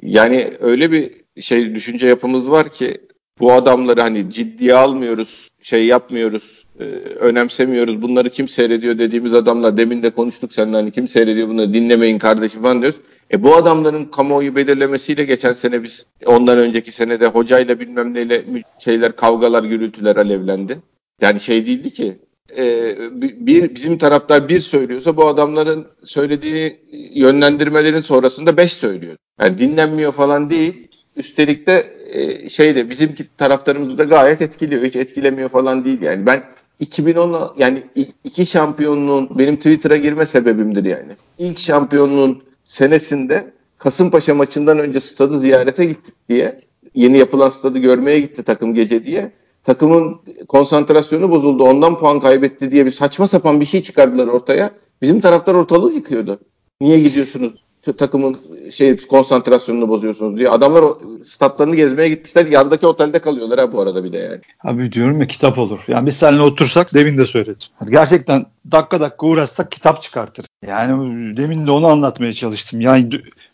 Yani 0.01 0.53
öyle 0.59 0.91
bir 0.91 1.11
şey 1.41 1.75
düşünce 1.75 2.07
yapımız 2.07 2.51
var 2.51 2.69
ki 2.69 3.01
bu 3.39 3.53
adamları 3.53 4.01
hani 4.01 4.29
ciddiye 4.29 4.75
almıyoruz, 4.75 5.49
şey 5.61 5.85
yapmıyoruz, 5.85 6.65
e, 6.79 6.83
önemsemiyoruz. 7.19 8.01
Bunları 8.01 8.29
kim 8.29 8.47
seyrediyor 8.47 8.97
dediğimiz 8.97 9.33
adamlar 9.33 9.77
demin 9.77 10.03
de 10.03 10.09
konuştuk 10.09 10.53
seninle 10.53 10.77
hani 10.77 10.91
kim 10.91 11.07
seyrediyor 11.07 11.47
bunları 11.47 11.73
dinlemeyin 11.73 12.19
kardeşim 12.19 12.61
falan 12.61 12.81
diyoruz. 12.81 12.99
E 13.33 13.43
bu 13.43 13.55
adamların 13.55 14.05
kamuoyu 14.05 14.55
belirlemesiyle 14.55 15.23
geçen 15.25 15.53
sene 15.53 15.83
biz 15.83 16.05
ondan 16.25 16.57
önceki 16.57 16.91
senede 16.91 17.27
hocayla 17.27 17.79
bilmem 17.79 18.13
neyle 18.13 18.45
şeyler 18.79 19.15
kavgalar 19.15 19.63
gürültüler 19.63 20.15
alevlendi. 20.15 20.79
Yani 21.21 21.39
şey 21.39 21.65
değildi 21.65 21.89
ki 21.89 22.19
e, 22.57 22.95
bir 23.19 23.75
bizim 23.75 23.97
taraftar 23.97 24.49
bir 24.49 24.59
söylüyorsa 24.59 25.17
bu 25.17 25.27
adamların 25.27 25.87
söylediği 26.03 26.79
yönlendirmelerin 27.13 27.99
sonrasında 27.99 28.57
beş 28.57 28.73
söylüyor. 28.73 29.15
Yani 29.39 29.57
dinlenmiyor 29.57 30.11
falan 30.11 30.49
değil. 30.49 30.87
Üstelik 31.15 31.67
de 31.67 31.87
e, 32.11 32.49
şeyde 32.49 32.89
bizimki 32.89 33.25
taraftarımızı 33.37 33.97
da 33.97 34.03
gayet 34.03 34.41
etkiliyor. 34.41 34.83
Hiç 34.83 34.95
etkilemiyor 34.95 35.49
falan 35.49 35.85
değil 35.85 36.01
yani. 36.01 36.25
Ben 36.25 36.43
2010 36.79 37.53
yani 37.57 37.83
iki 38.23 38.45
şampiyonluğun 38.45 39.29
benim 39.37 39.55
Twitter'a 39.55 39.97
girme 39.97 40.25
sebebimdir 40.25 40.85
yani. 40.85 41.11
İlk 41.37 41.59
şampiyonluğun 41.59 42.43
senesinde 42.69 43.53
Kasımpaşa 43.77 44.35
maçından 44.35 44.79
önce 44.79 44.99
stadı 44.99 45.39
ziyarete 45.39 45.85
gittik 45.85 46.13
diye 46.29 46.61
yeni 46.95 47.17
yapılan 47.17 47.49
stadı 47.49 47.79
görmeye 47.79 48.19
gitti 48.19 48.43
takım 48.43 48.73
gece 48.73 49.05
diye. 49.05 49.31
Takımın 49.63 50.21
konsantrasyonu 50.47 51.31
bozuldu. 51.31 51.63
Ondan 51.63 51.97
puan 51.97 52.19
kaybetti 52.19 52.71
diye 52.71 52.85
bir 52.85 52.91
saçma 52.91 53.27
sapan 53.27 53.61
bir 53.61 53.65
şey 53.65 53.81
çıkardılar 53.81 54.27
ortaya. 54.27 54.71
Bizim 55.01 55.21
taraftar 55.21 55.53
ortalığı 55.55 55.93
yıkıyordu. 55.93 56.39
Niye 56.81 56.99
gidiyorsunuz? 56.99 57.53
Takımın 57.97 58.37
şey 58.71 58.97
konsantrasyonunu 58.97 59.89
bozuyorsunuz 59.89 60.37
diye. 60.37 60.49
Adamlar 60.49 60.85
statlarını 61.25 61.75
gezmeye 61.75 62.09
gitmişler. 62.09 62.45
Yandaki 62.45 62.87
otelde 62.87 63.19
kalıyorlar 63.19 63.59
ha 63.59 63.71
bu 63.71 63.81
arada 63.81 64.03
bir 64.03 64.13
de 64.13 64.17
yani. 64.17 64.41
Abi 64.63 64.91
diyorum 64.91 65.21
ya 65.21 65.27
kitap 65.27 65.57
olur. 65.57 65.83
Yani 65.87 66.05
biz 66.05 66.17
seninle 66.17 66.41
otursak 66.41 66.93
demin 66.93 67.17
de 67.17 67.25
söyledim. 67.25 67.67
Gerçekten 67.89 68.45
dakika 68.71 68.99
dakika 68.99 69.27
uğraşsak 69.27 69.71
kitap 69.71 70.01
çıkartır. 70.01 70.45
Yani 70.67 71.37
demin 71.37 71.67
de 71.67 71.71
onu 71.71 71.87
anlatmaya 71.87 72.33
çalıştım. 72.33 72.81
Yani 72.81 73.11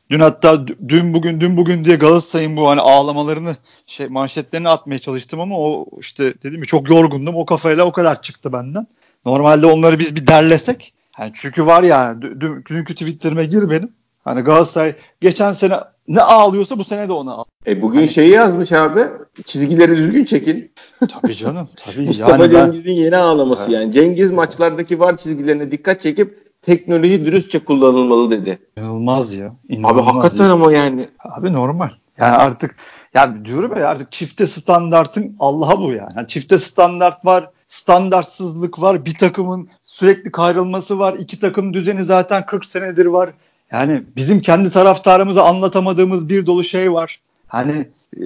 dün 0.10 0.20
hatta 0.20 0.68
dün 0.68 1.14
bugün 1.14 1.42
dün 1.42 1.58
bugün 1.58 1.86
diye 1.86 1.96
Galatasaray'ın 1.96 2.58
bu 2.58 2.70
hani 2.70 2.82
ağlamalarını 2.82 3.56
şey 3.88 4.08
manşetlerini 4.08 4.70
atmaya 4.70 5.00
çalıştım 5.00 5.40
ama 5.40 5.60
o 5.60 5.86
işte 6.00 6.34
dedim 6.44 6.60
mi 6.60 6.66
çok 6.66 6.90
yorgundum. 6.90 7.36
O 7.36 7.46
kafayla 7.46 7.86
o 7.86 7.92
kadar 7.92 8.22
çıktı 8.22 8.54
benden. 8.54 8.88
Normalde 9.26 9.66
onları 9.66 10.00
biz 10.00 10.16
bir 10.16 10.28
derlesek 10.28 10.94
yani 11.20 11.32
çünkü 11.36 11.66
var 11.66 11.84
ya 11.84 12.18
dün, 12.22 12.64
dünkü 12.70 12.94
Twitter'ime 12.94 13.46
gir 13.46 13.70
benim. 13.70 13.92
Hani 14.26 14.42
Galatasaray 14.42 14.96
geçen 15.22 15.52
sene 15.52 15.80
ne 16.08 16.22
ağlıyorsa 16.22 16.78
bu 16.78 16.84
sene 16.84 17.08
de 17.08 17.14
ona 17.14 17.32
ağlıyor. 17.32 17.46
E 17.68 17.82
bugün 17.82 18.00
hani... 18.00 18.10
şeyi 18.10 18.32
yazmış 18.32 18.72
abi. 18.72 19.06
Çizgileri 19.46 19.98
düzgün 19.98 20.26
çekin. 20.26 20.72
Tabii 21.00 21.36
canım. 21.36 21.70
Tabii. 21.76 22.02
Mustafa 22.08 22.44
yani 22.44 22.52
Cengiz'in 22.52 22.86
ben... 22.86 22.92
yeni 22.92 23.18
ağlaması 23.18 23.64
evet. 23.64 23.74
yani. 23.74 23.94
Cengiz 23.94 24.32
maçlardaki 24.32 25.00
var 25.00 25.18
çizgilerine 25.18 25.72
dikkat 25.72 26.02
çekip 26.02 26.46
teknoloji 26.62 27.26
dürüstçe 27.26 27.60
kullanılmalı 27.60 28.32
dedi. 28.32 28.60
İnanılmaz 28.78 29.34
ya. 29.34 29.56
İnanılmaz 29.70 30.08
abi 30.08 30.12
hakikaten 30.12 30.46
ya. 30.46 30.52
ama 30.52 30.72
yani. 30.72 31.08
Abi 31.20 31.54
normal. 31.54 31.90
Yani 32.18 32.36
artık 32.36 32.76
yani 33.14 33.46
diyorum 33.46 33.80
ya 33.80 33.90
artık 33.90 34.12
çifte 34.12 34.48
standartın 34.48 35.36
Allah'a 35.40 35.80
bu 35.80 35.92
yani. 35.92 36.14
yani. 36.16 36.28
Çifte 36.28 36.58
standart 36.58 37.26
var, 37.26 37.50
standartsızlık 37.68 38.82
var, 38.82 39.06
bir 39.06 39.14
takımın 39.14 39.70
sürekli 39.84 40.32
kayrılması 40.32 41.00
var, 41.00 41.14
iki 41.20 41.40
takım 41.40 41.74
düzeni 41.74 42.04
zaten 42.04 42.46
40 42.46 42.66
senedir 42.66 43.06
var. 43.06 43.30
Yani 43.72 44.04
bizim 44.16 44.40
kendi 44.40 44.70
taraftarımıza 44.70 45.44
anlatamadığımız 45.44 46.30
bir 46.30 46.46
dolu 46.46 46.64
şey 46.64 46.94
var. 46.94 47.20
Hani 47.48 47.88
e, 48.18 48.24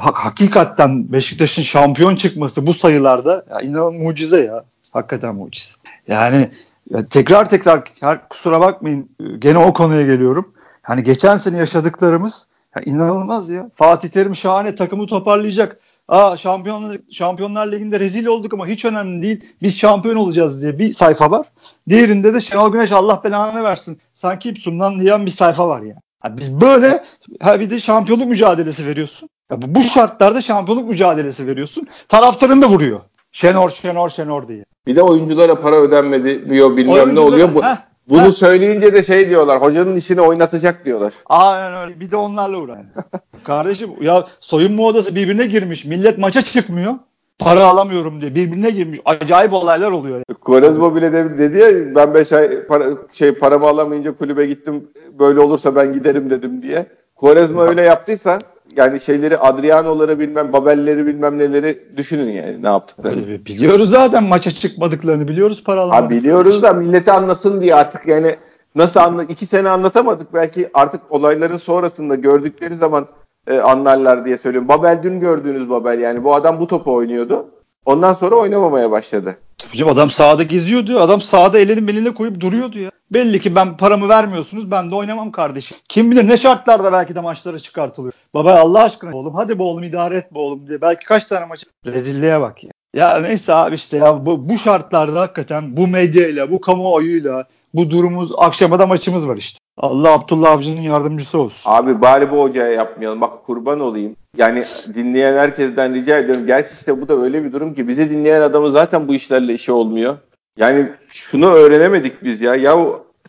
hakikaten 0.00 1.12
Beşiktaş'ın 1.12 1.62
şampiyon 1.62 2.16
çıkması 2.16 2.66
bu 2.66 2.74
sayılarda 2.74 3.44
ya 3.50 3.60
inan 3.60 3.94
mucize 3.94 4.44
ya. 4.44 4.64
Hakikaten 4.92 5.34
mucize. 5.34 5.74
Yani 6.08 6.50
ya 6.90 7.06
tekrar 7.06 7.50
tekrar 7.50 7.82
her, 8.00 8.28
kusura 8.28 8.60
bakmayın 8.60 9.10
e, 9.20 9.24
gene 9.38 9.58
o 9.58 9.72
konuya 9.72 10.06
geliyorum. 10.06 10.52
Hani 10.82 11.02
geçen 11.02 11.36
sene 11.36 11.56
yaşadıklarımız 11.56 12.48
ya 12.76 12.82
inanılmaz 12.82 13.50
ya. 13.50 13.70
Fatih 13.74 14.08
Terim 14.08 14.36
şahane 14.36 14.74
takımı 14.74 15.06
toparlayacak. 15.06 15.80
Aa 16.08 16.36
şampiyonlar, 16.36 16.98
şampiyonlar 17.10 17.72
liginde 17.72 18.00
rezil 18.00 18.26
olduk 18.26 18.54
ama 18.54 18.66
hiç 18.66 18.84
önemli 18.84 19.22
değil. 19.22 19.44
Biz 19.62 19.78
şampiyon 19.78 20.16
olacağız 20.16 20.62
diye 20.62 20.78
bir 20.78 20.92
sayfa 20.92 21.30
var. 21.30 21.46
Diğerinde 21.88 22.34
de 22.34 22.40
Şenol 22.40 22.72
Güneş 22.72 22.92
Allah 22.92 23.20
belanı 23.24 23.64
versin. 23.64 23.98
Sanki 24.12 24.48
İpsum'dan 24.48 25.00
diyen 25.00 25.26
bir 25.26 25.30
sayfa 25.30 25.68
var 25.68 25.80
yani. 25.80 26.00
yani 26.24 26.38
biz 26.38 26.60
böyle 26.60 27.04
ha 27.40 27.60
bir 27.60 27.70
de 27.70 27.80
şampiyonluk 27.80 28.28
mücadelesi 28.28 28.86
veriyorsun. 28.86 29.28
Ya 29.50 29.62
bu, 29.62 29.74
bu 29.74 29.82
şartlarda 29.82 30.40
şampiyonluk 30.40 30.88
mücadelesi 30.88 31.46
veriyorsun. 31.46 31.86
Taraftarın 32.08 32.62
da 32.62 32.68
vuruyor. 32.68 33.00
Şenor, 33.32 33.70
Şenor, 33.70 34.08
Şenor 34.08 34.48
diye. 34.48 34.64
Bir 34.86 34.96
de 34.96 35.02
oyunculara 35.02 35.60
para 35.60 35.76
ödenmedi 35.76 36.50
diyor 36.50 36.76
bilmem 36.76 37.14
ne 37.14 37.20
oluyor. 37.20 37.54
Bu, 37.54 37.64
heh, 37.64 37.76
bunu 38.08 38.32
söyleyince 38.32 38.92
de 38.92 39.02
şey 39.02 39.28
diyorlar. 39.28 39.62
Hocanın 39.62 39.96
işini 39.96 40.20
oynatacak 40.20 40.84
diyorlar. 40.84 41.12
Aynen 41.26 41.80
öyle. 41.80 42.00
Bir 42.00 42.10
de 42.10 42.16
onlarla 42.16 42.58
uğraş. 42.58 42.78
Kardeşim 43.44 43.90
ya 44.00 44.26
soyunma 44.40 44.82
odası 44.82 45.14
birbirine 45.14 45.46
girmiş. 45.46 45.84
Millet 45.84 46.18
maça 46.18 46.42
çıkmıyor 46.42 46.94
para 47.38 47.66
alamıyorum 47.66 48.20
diye 48.20 48.34
birbirine 48.34 48.70
girmiş. 48.70 49.00
Acayip 49.04 49.52
olaylar 49.52 49.90
oluyor. 49.90 50.22
Quaresma 50.40 50.96
bile 50.96 51.12
dedi, 51.12 51.38
dedi 51.38 51.58
ya 51.58 51.94
ben 51.94 52.14
5 52.14 52.32
ay 52.32 52.66
para, 52.66 52.84
şey 53.12 53.32
paramı 53.32 53.66
alamayınca 53.66 54.16
kulübe 54.16 54.46
gittim. 54.46 54.90
Böyle 55.18 55.40
olursa 55.40 55.76
ben 55.76 55.92
giderim 55.92 56.30
dedim 56.30 56.62
diye. 56.62 56.86
Quaresma 57.16 57.64
öyle 57.64 57.82
yaptıysa 57.82 58.38
yani 58.78 59.00
şeyleri 59.00 59.38
Adriano'ları 59.38 60.18
bilmem 60.18 60.52
Babel'leri 60.52 61.06
bilmem 61.06 61.38
neleri 61.38 61.96
düşünün 61.96 62.32
yani 62.32 62.62
ne 62.62 62.68
yaptıklarını. 62.68 63.26
Biliyoruz 63.26 63.90
zaten 63.90 64.24
maça 64.24 64.50
çıkmadıklarını 64.50 65.28
biliyoruz 65.28 65.64
para 65.64 65.80
alamadıklarını. 65.80 66.20
biliyoruz 66.22 66.62
da 66.62 66.72
milleti 66.72 67.12
anlasın 67.12 67.60
diye 67.60 67.74
artık 67.74 68.06
yani 68.06 68.36
nasıl 68.74 69.00
anla 69.00 69.24
iki 69.24 69.46
sene 69.46 69.68
anlatamadık 69.68 70.34
belki 70.34 70.70
artık 70.74 71.00
olayların 71.10 71.56
sonrasında 71.56 72.14
gördükleri 72.14 72.74
zaman 72.74 73.06
e, 73.46 73.58
anlarlar 73.58 74.24
diye 74.24 74.38
söylüyorum. 74.38 74.68
Babel 74.68 75.00
dün 75.02 75.20
gördüğünüz 75.20 75.70
Babel 75.70 75.98
yani 75.98 76.24
bu 76.24 76.34
adam 76.34 76.60
bu 76.60 76.66
topu 76.66 76.94
oynuyordu. 76.94 77.46
Ondan 77.84 78.12
sonra 78.12 78.36
oynamamaya 78.36 78.90
başladı. 78.90 79.36
Tabii 79.58 79.76
canım 79.76 79.92
adam 79.92 80.10
sahada 80.10 80.42
geziyordu. 80.42 81.00
Adam 81.00 81.20
sahada 81.20 81.58
elini 81.58 81.88
beline 81.88 82.14
koyup 82.14 82.40
duruyordu 82.40 82.78
ya. 82.78 82.90
Belli 83.10 83.40
ki 83.40 83.54
ben 83.54 83.76
paramı 83.76 84.08
vermiyorsunuz 84.08 84.70
ben 84.70 84.90
de 84.90 84.94
oynamam 84.94 85.32
kardeşim. 85.32 85.76
Kim 85.88 86.10
bilir 86.10 86.28
ne 86.28 86.36
şartlarda 86.36 86.92
belki 86.92 87.14
de 87.14 87.20
maçlara 87.20 87.58
çıkartılıyor. 87.58 88.12
Baba 88.34 88.54
Allah 88.54 88.82
aşkına 88.82 89.16
oğlum 89.16 89.34
hadi 89.34 89.58
be 89.58 89.62
oğlum 89.62 89.82
idare 89.82 90.16
et 90.16 90.34
be 90.34 90.38
oğlum 90.38 90.68
diye. 90.68 90.80
Belki 90.80 91.04
kaç 91.04 91.24
tane 91.24 91.46
maç. 91.46 91.64
Rezilliğe 91.86 92.40
bak 92.40 92.64
ya. 92.64 92.70
Ya 92.94 93.20
neyse 93.20 93.54
abi 93.54 93.74
işte 93.74 93.96
ya 93.96 94.26
bu, 94.26 94.48
bu 94.48 94.58
şartlarda 94.58 95.20
hakikaten 95.20 95.76
bu 95.76 95.88
medyayla, 95.88 96.50
bu 96.50 96.60
kamuoyuyla, 96.60 97.44
bu 97.74 97.90
durumumuz 97.90 98.32
akşama 98.38 98.78
da 98.78 98.86
maçımız 98.86 99.28
var 99.28 99.36
işte. 99.36 99.58
Allah 99.76 100.12
Abdullah 100.12 100.50
Avcı'nın 100.50 100.80
yardımcısı 100.80 101.38
olsun. 101.38 101.70
Abi 101.70 102.00
bari 102.00 102.30
bu 102.30 102.42
hocaya 102.42 102.72
yapmayalım. 102.72 103.20
Bak 103.20 103.46
kurban 103.46 103.80
olayım. 103.80 104.16
Yani 104.36 104.64
dinleyen 104.94 105.34
herkesten 105.34 105.94
rica 105.94 106.18
ediyorum. 106.18 106.46
Gerçi 106.46 106.72
işte 106.74 107.00
bu 107.00 107.08
da 107.08 107.14
öyle 107.14 107.44
bir 107.44 107.52
durum 107.52 107.74
ki 107.74 107.88
bizi 107.88 108.10
dinleyen 108.10 108.40
adamı 108.40 108.70
zaten 108.70 109.08
bu 109.08 109.14
işlerle 109.14 109.54
işi 109.54 109.72
olmuyor. 109.72 110.16
Yani 110.56 110.88
şunu 111.08 111.46
öğrenemedik 111.46 112.24
biz 112.24 112.40
ya. 112.40 112.54
Ya 112.54 112.76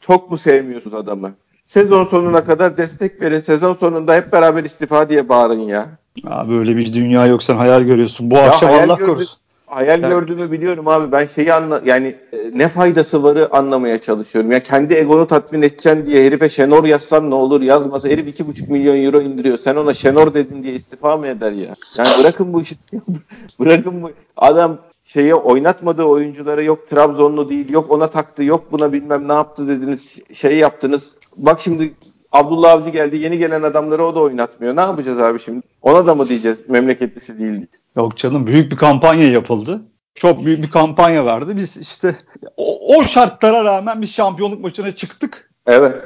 çok 0.02 0.32
mu 0.32 0.38
sevmiyorsunuz 0.38 0.96
adamı? 0.96 1.32
Sezon 1.66 2.04
sonuna 2.04 2.44
kadar 2.44 2.78
destek 2.78 3.22
verin. 3.22 3.40
Sezon 3.40 3.74
sonunda 3.74 4.16
hep 4.16 4.32
beraber 4.32 4.64
istifa 4.64 5.10
diye 5.10 5.30
bağırın 5.30 5.60
ya. 5.60 5.90
Abi 6.28 6.54
öyle 6.54 6.78
bir 6.78 6.94
dünya 6.94 7.26
yoksan 7.26 7.58
hayal 7.58 7.82
görüyorsun. 7.82 8.32
Bu 8.32 8.36
ya 8.36 8.44
akşam 8.44 8.74
Allah 8.74 8.96
korusun 8.96 9.40
hayal 9.70 10.02
yani, 10.02 10.12
gördüğümü 10.12 10.52
biliyorum 10.52 10.88
abi. 10.88 11.12
Ben 11.12 11.26
şeyi 11.26 11.54
anla 11.54 11.82
yani 11.86 12.16
e, 12.34 12.38
ne 12.54 12.68
faydası 12.68 13.24
varı 13.24 13.56
anlamaya 13.56 13.98
çalışıyorum. 13.98 14.52
Ya 14.52 14.60
kendi 14.60 14.94
egonu 14.94 15.28
tatmin 15.28 15.62
edeceksin 15.62 16.06
diye 16.06 16.26
herife 16.26 16.50
Şenor 16.50 16.84
yazsan 16.84 17.30
ne 17.30 17.36
olur 17.36 17.62
yazmasa 17.62 18.10
herif 18.10 18.28
iki 18.28 18.48
buçuk 18.48 18.70
milyon 18.70 19.04
euro 19.04 19.22
indiriyor. 19.22 19.58
Sen 19.58 19.76
ona 19.76 19.94
Şenor 19.94 20.34
dedin 20.34 20.64
diye 20.64 20.74
istifa 20.74 21.18
mı 21.18 21.28
eder 21.28 21.52
ya? 21.52 21.76
Yani 21.98 22.10
bırakın 22.20 22.54
bu 22.54 22.62
işi. 22.62 22.76
bırakın 23.60 24.02
bu. 24.04 24.12
Adam 24.38 24.78
şeye 25.04 25.36
oynatmadığı 25.36 26.04
oyunculara 26.04 26.62
yok 26.62 26.90
Trabzonlu 26.90 27.50
değil, 27.50 27.70
yok 27.70 27.92
ona 27.92 28.08
taktı, 28.08 28.44
yok 28.44 28.72
buna 28.72 28.94
bilmem 28.94 29.28
ne 29.28 29.34
yaptı 29.34 29.68
dediniz, 29.68 30.22
şey 30.34 30.58
yaptınız. 30.58 31.16
Bak 31.38 31.60
şimdi 31.60 31.94
Abdullah 32.32 32.72
Avcı 32.72 32.90
geldi. 32.90 33.18
Yeni 33.18 33.38
gelen 33.38 33.64
adamları 33.64 34.06
o 34.06 34.16
da 34.16 34.20
oynatmıyor. 34.20 34.76
Ne 34.76 34.82
yapacağız 34.82 35.20
abi 35.20 35.40
şimdi? 35.40 35.62
Ona 35.82 36.06
da 36.06 36.16
mı 36.16 36.30
diyeceğiz 36.30 36.70
memleketlisi 36.70 37.40
değil? 37.40 37.68
Yok 37.96 38.18
canım 38.18 38.48
büyük 38.48 38.72
bir 38.72 38.78
kampanya 38.78 39.32
yapıldı. 39.32 39.82
Çok 40.16 40.46
büyük 40.46 40.64
bir 40.64 40.72
kampanya 40.72 41.26
vardı. 41.26 41.58
Biz 41.58 41.78
işte 41.78 42.16
o, 42.58 42.98
o 42.98 43.04
şartlara 43.04 43.64
rağmen 43.64 44.02
biz 44.02 44.14
şampiyonluk 44.14 44.62
maçına 44.62 44.92
çıktık. 44.92 45.52
Evet. 45.68 46.06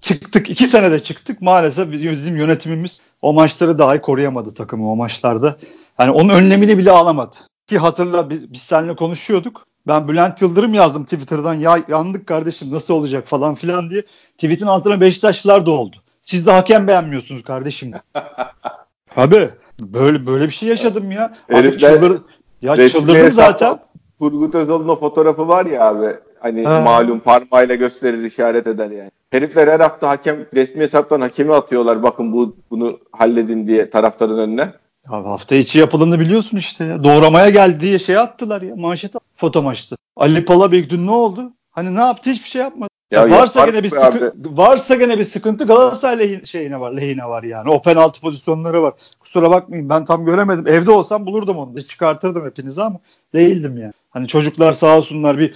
Çıktık. 0.00 0.50
iki 0.50 0.66
senede 0.66 1.02
çıktık. 1.02 1.42
Maalesef 1.42 1.92
bizim 1.92 2.36
yönetimimiz 2.36 3.00
o 3.22 3.32
maçları 3.32 3.78
dahi 3.78 4.00
koruyamadı 4.00 4.54
takımı 4.54 4.92
o 4.92 4.96
maçlarda. 4.96 5.56
Yani 5.98 6.10
onun 6.10 6.28
önlemini 6.28 6.78
bile 6.78 6.90
alamadı. 6.90 7.36
Ki 7.66 7.78
hatırla 7.78 8.30
biz, 8.30 8.52
biz 8.52 8.62
seninle 8.62 8.96
konuşuyorduk. 8.96 9.66
Ben 9.86 10.08
Bülent 10.08 10.42
Yıldırım 10.42 10.74
yazdım 10.74 11.04
Twitter'dan 11.04 11.54
ya 11.54 11.78
yandık 11.88 12.26
kardeşim 12.26 12.72
nasıl 12.72 12.94
olacak 12.94 13.26
falan 13.26 13.54
filan 13.54 13.90
diye. 13.90 14.02
Tweet'in 14.34 14.66
altına 14.66 15.00
Beşiktaşlılar 15.00 15.66
da 15.66 15.70
oldu. 15.70 15.96
Siz 16.22 16.46
de 16.46 16.52
hakem 16.52 16.88
beğenmiyorsunuz 16.88 17.42
kardeşim. 17.42 17.92
Abi 19.16 19.50
böyle 19.82 20.26
böyle 20.26 20.44
bir 20.44 20.50
şey 20.50 20.68
yaşadım 20.68 21.10
ya. 21.10 21.34
Artık 21.52 21.80
çıldır, 21.80 22.20
ya 22.62 22.88
çıldırdım 22.88 23.30
zaten. 23.30 23.78
Turgut 24.18 24.54
Özal'ın 24.54 24.88
o 24.88 24.96
fotoğrafı 24.96 25.48
var 25.48 25.66
ya 25.66 25.88
abi. 25.88 26.16
Hani 26.40 26.64
ha. 26.64 26.80
malum 26.80 27.20
parmağıyla 27.20 27.74
gösterir 27.74 28.24
işaret 28.24 28.66
eder 28.66 28.90
yani. 28.90 29.10
Herifler 29.30 29.68
her 29.68 29.80
hafta 29.80 30.08
hakem 30.08 30.46
resmi 30.54 30.80
hesaptan 30.80 31.20
hakemi 31.20 31.54
atıyorlar. 31.54 32.02
Bakın 32.02 32.32
bu 32.32 32.56
bunu 32.70 32.98
halledin 33.12 33.68
diye 33.68 33.90
taraftarın 33.90 34.38
önüne. 34.38 34.72
Abi 35.08 35.28
hafta 35.28 35.54
içi 35.54 35.78
yapılanını 35.78 36.20
biliyorsun 36.20 36.56
işte 36.56 36.84
ya. 36.84 37.04
Doğramaya 37.04 37.50
geldi 37.50 37.80
diye 37.80 37.98
şey 37.98 38.18
attılar 38.18 38.62
ya. 38.62 38.76
Manşet 38.76 39.12
foto 39.36 39.62
maçtı. 39.62 39.96
Ali 40.16 40.44
Palabeyk 40.44 40.90
dün 40.90 41.06
ne 41.06 41.10
oldu? 41.10 41.52
Hani 41.70 41.94
ne 41.94 42.00
yaptı? 42.00 42.30
Hiçbir 42.30 42.48
şey 42.48 42.62
yapmadı. 42.62 42.90
Ya, 43.12 43.30
varsa 43.30 43.66
gene 43.66 43.82
bir 43.82 43.88
sıkı, 43.88 44.32
varsa 44.44 44.94
gene 44.94 45.18
bir 45.18 45.24
sıkıntı 45.24 45.66
Galatasaray 45.66 46.18
lehine, 46.18 46.44
şeyine 46.44 46.80
var, 46.80 46.92
lehine 46.92 47.24
var 47.24 47.42
yani. 47.42 47.70
O 47.70 47.82
penaltı 47.82 48.20
pozisyonları 48.20 48.82
var. 48.82 48.94
Kusura 49.20 49.50
bakmayın 49.50 49.88
ben 49.88 50.04
tam 50.04 50.24
göremedim. 50.24 50.68
Evde 50.68 50.90
olsam 50.90 51.26
bulurdum 51.26 51.56
onu. 51.56 51.82
Çıkartırdım 51.82 52.46
hepinizi 52.46 52.82
ama 52.82 52.98
değildim 53.34 53.76
yani. 53.76 53.92
Hani 54.10 54.28
çocuklar 54.28 54.72
sağ 54.72 54.96
olsunlar 54.96 55.38
bir 55.38 55.54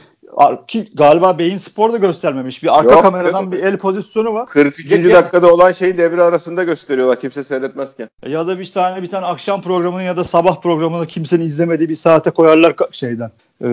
ki 0.67 0.85
galiba 0.95 1.39
Beyin 1.39 1.59
Spor 1.59 1.93
da 1.93 1.97
göstermemiş. 1.97 2.63
Bir 2.63 2.79
arka 2.79 2.93
Yok, 2.93 3.03
kameradan 3.03 3.53
bir 3.53 3.65
el 3.65 3.79
pozisyonu 3.79 4.35
var. 4.35 4.47
43. 4.47 4.93
Ge- 4.93 5.13
dakikada 5.13 5.55
olan 5.55 5.73
şeyi 5.73 5.99
devre 5.99 6.23
arasında 6.23 6.65
gösteriyorlar 6.65 7.21
kimse 7.21 7.43
seyretmezken. 7.43 8.09
Ya 8.27 8.47
da 8.47 8.59
bir 8.59 8.73
tane 8.73 9.03
bir 9.03 9.11
tane 9.11 9.27
akşam 9.27 9.63
programını 9.63 10.03
ya 10.03 10.17
da 10.17 10.25
sabah 10.25 10.61
programını 10.61 11.07
kimsenin 11.07 11.45
izlemediği 11.45 11.89
bir 11.89 11.95
saate 11.95 12.31
koyarlar 12.31 12.75
şeyden. 12.93 13.31
E, 13.65 13.69